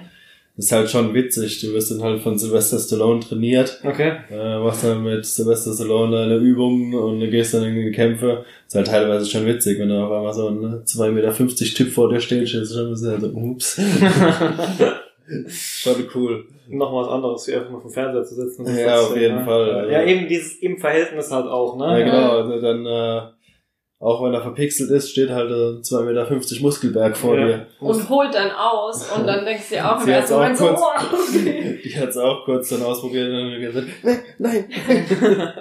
[0.57, 1.59] Das ist halt schon witzig.
[1.59, 3.81] Du wirst dann halt von Sylvester Stallone trainiert.
[3.83, 4.13] Okay.
[4.31, 8.45] Äh, machst dann mit Sylvester Stallone eine Übung und du gehst dann in die Kämpfe.
[8.65, 12.09] Ist halt teilweise schon witzig, wenn da auf einmal so ein 2,50 Meter Typ vor
[12.09, 13.81] dir steht, ist schon ein bisschen so, ups.
[15.49, 16.45] schon cool.
[16.69, 18.65] noch was anderes, wie einfach nur vom Fernseher zu sitzen.
[18.77, 19.45] Ja, das, auf jeden ja.
[19.45, 19.87] Fall.
[19.91, 21.99] Ja, eben dieses im Verhältnis halt auch, ne?
[21.99, 22.29] Ja, genau.
[22.37, 23.21] Also dann, äh,
[23.99, 27.45] auch wenn er verpixelt ist, steht halt äh, 2,50 Meter Muskelberg vor Ja.
[27.47, 27.67] dir.
[27.79, 30.81] Und holt dann aus und dann denkst du dir auch im ersten Moment so, kurz-
[30.81, 31.79] oh, okay.
[31.83, 34.69] Die hat's auch kurz dann ausprobiert und dann gesagt, "Nee, nein.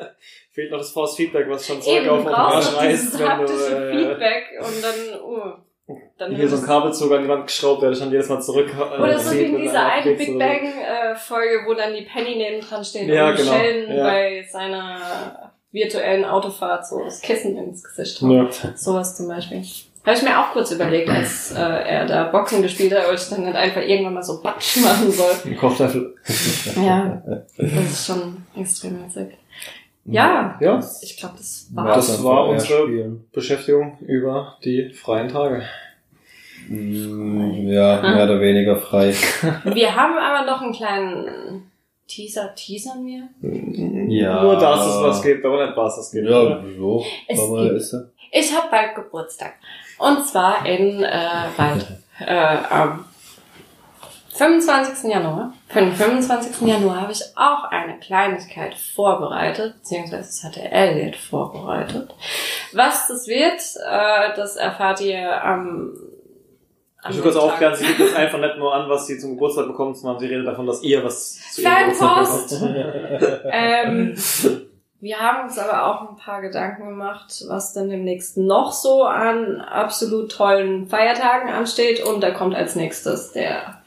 [0.52, 3.46] Fehlt noch das Force Feedback, was schon Eben, zurück auf den brauchst Arsch reißt, wenn
[3.46, 5.52] du äh, Feedback und dann, uh,
[6.18, 9.00] dann hier so ein Kabelzug an die Wand geschraubt, der dann jedes Mal zurück äh,
[9.00, 10.52] Oder so wie in dieser einen abkriegst Big oder so.
[10.52, 14.04] Bang äh, Folge, wo dann die Penny neben dran steht Ja, und genau, Sheldon ja.
[14.04, 18.30] bei seiner virtuellen Autofahrt so das Kissen ins Gesicht haut.
[18.62, 18.76] Ja.
[18.76, 19.62] Sowas zum Beispiel.
[20.06, 23.28] Habe ich mir auch kurz überlegt, als äh, er da Boxen gespielt hat, ob ich
[23.28, 25.32] dann nicht einfach irgendwann mal so Batsch machen soll.
[25.46, 26.14] Ein Kochtöffel.
[26.76, 27.22] Ja,
[27.56, 29.36] das ist schon extrem witzig.
[30.06, 30.80] Ja, Ja.
[31.02, 32.06] ich glaube, das Ja, war's.
[32.08, 33.24] Das war unsere- spielen.
[33.32, 35.62] Beschäftigung über die freien Tage.
[36.68, 39.12] Mm, Ja, mehr oder weniger frei.
[39.64, 41.70] Wir haben aber noch einen kleinen
[42.06, 42.54] Teaser.
[42.54, 43.28] Teasern wir?
[44.08, 44.42] Ja.
[44.42, 46.28] Nur dass es was gibt, aber nicht was es gibt.
[46.28, 46.64] Ja, oder?
[46.76, 47.04] so.
[47.28, 48.10] Es Aber gibt- ist er.
[48.30, 49.54] Ich habe bald Geburtstag.
[49.98, 51.86] Und zwar in äh, bald
[52.20, 53.04] äh, am
[54.34, 55.10] 25.
[55.10, 55.52] Januar.
[55.68, 56.66] Für den 25.
[56.66, 62.12] Januar habe ich auch eine Kleinigkeit vorbereitet, beziehungsweise das hatte Elliot vorbereitet.
[62.72, 65.92] Was das wird, äh, das erfahrt ihr am
[67.08, 67.44] Ich will kurz Tag.
[67.44, 70.26] aufklären, sie gibt jetzt einfach nicht nur an, was sie zum Geburtstag bekommt, sondern sie
[70.26, 71.92] redet davon, dass ihr was zu ihrem!
[71.92, 73.40] Geburtstag bekommt.
[73.52, 74.16] Ähm,
[75.00, 79.60] wir haben uns aber auch ein paar Gedanken gemacht, was dann demnächst noch so an
[79.60, 82.02] absolut tollen Feiertagen ansteht.
[82.02, 83.83] Und da kommt als nächstes der.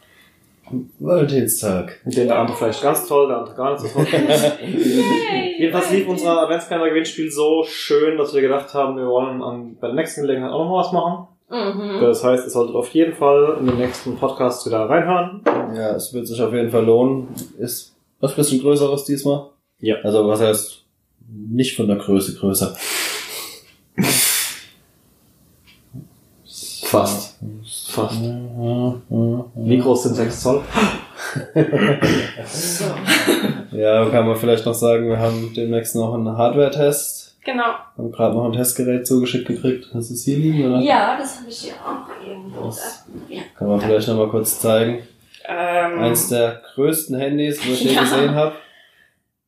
[0.99, 2.01] Valentinstag.
[2.05, 4.05] Den der andere vielleicht ganz toll, der andere gar nicht so toll.
[5.57, 9.95] Jedenfalls lief unser Adventskalender-Gewinnspiel so schön, dass wir gedacht haben, wir wollen an, bei der
[9.95, 11.28] nächsten Gelegenheit auch noch was machen.
[11.49, 12.01] Mhm.
[12.01, 15.41] Das heißt, ihr solltet auf jeden Fall in den nächsten Podcast wieder reinhören.
[15.76, 17.30] Ja, es wird sich auf jeden Fall lohnen.
[17.57, 19.49] Ist was bisschen größeres diesmal.
[19.80, 19.95] Ja.
[20.03, 20.84] Also was heißt
[21.30, 22.76] nicht von der Größe größer.
[26.84, 27.26] Fast.
[27.98, 28.22] Fast.
[29.56, 30.62] Wie groß sind 6 Zoll?
[32.45, 32.86] So.
[33.72, 37.38] Ja, kann man vielleicht noch sagen, wir haben demnächst noch einen Hardware-Test.
[37.43, 37.64] Genau.
[37.98, 39.88] Haben gerade noch ein Testgerät zugeschickt gekriegt.
[39.93, 40.80] Hast du es hier liegen, oder?
[40.82, 42.66] Ja, das habe ich hier auch irgendwo.
[42.66, 43.41] Das- Ja.
[43.58, 45.00] Kann man vielleicht noch mal kurz zeigen.
[45.48, 48.02] Ähm, Eins der größten Handys, wo ich je Ja.
[48.02, 48.52] gesehen habe.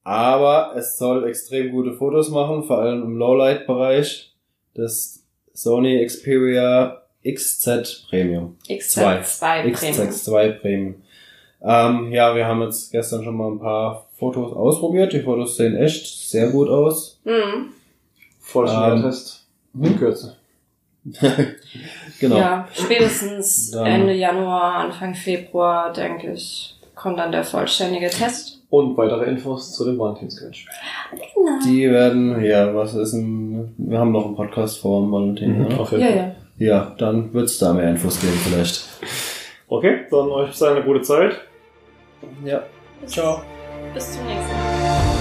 [0.03, 4.33] Aber es soll extrem gute Fotos machen, vor allem im Lowlight-Bereich.
[4.75, 5.23] Das
[5.53, 8.55] Sony Xperia XZ Premium.
[8.67, 9.75] XZ2 Premium.
[9.75, 10.95] XZ2 Premium.
[11.61, 15.11] Ähm, ja, wir haben jetzt gestern schon mal ein paar Fotos ausprobiert.
[15.13, 17.19] Die Fotos sehen echt sehr gut aus.
[17.25, 17.71] Mhm.
[18.39, 19.45] Vollständiger Test.
[19.79, 20.35] In Kürze.
[22.19, 22.37] genau.
[22.37, 28.57] Ja, spätestens Dann- Ende Januar, Anfang Februar, denke ich, kommt dann der vollständige Test.
[28.69, 30.71] Und weitere Infos zu dem Valentinsgewinnspiel.
[31.65, 35.79] Die werden, ja, was ist ein, wir haben noch einen Podcast vor dem Valentin, oder?
[35.79, 36.17] Auf jeden Ja, Fall.
[36.17, 36.23] ja.
[36.23, 36.35] Ja,
[36.97, 38.87] dann wird's da mehr Infos geben vielleicht.
[39.67, 41.39] Okay, dann euch bis eine gute Zeit.
[42.43, 42.63] Ja.
[43.05, 43.41] Ciao.
[43.93, 45.18] Bis zum nächsten Mal.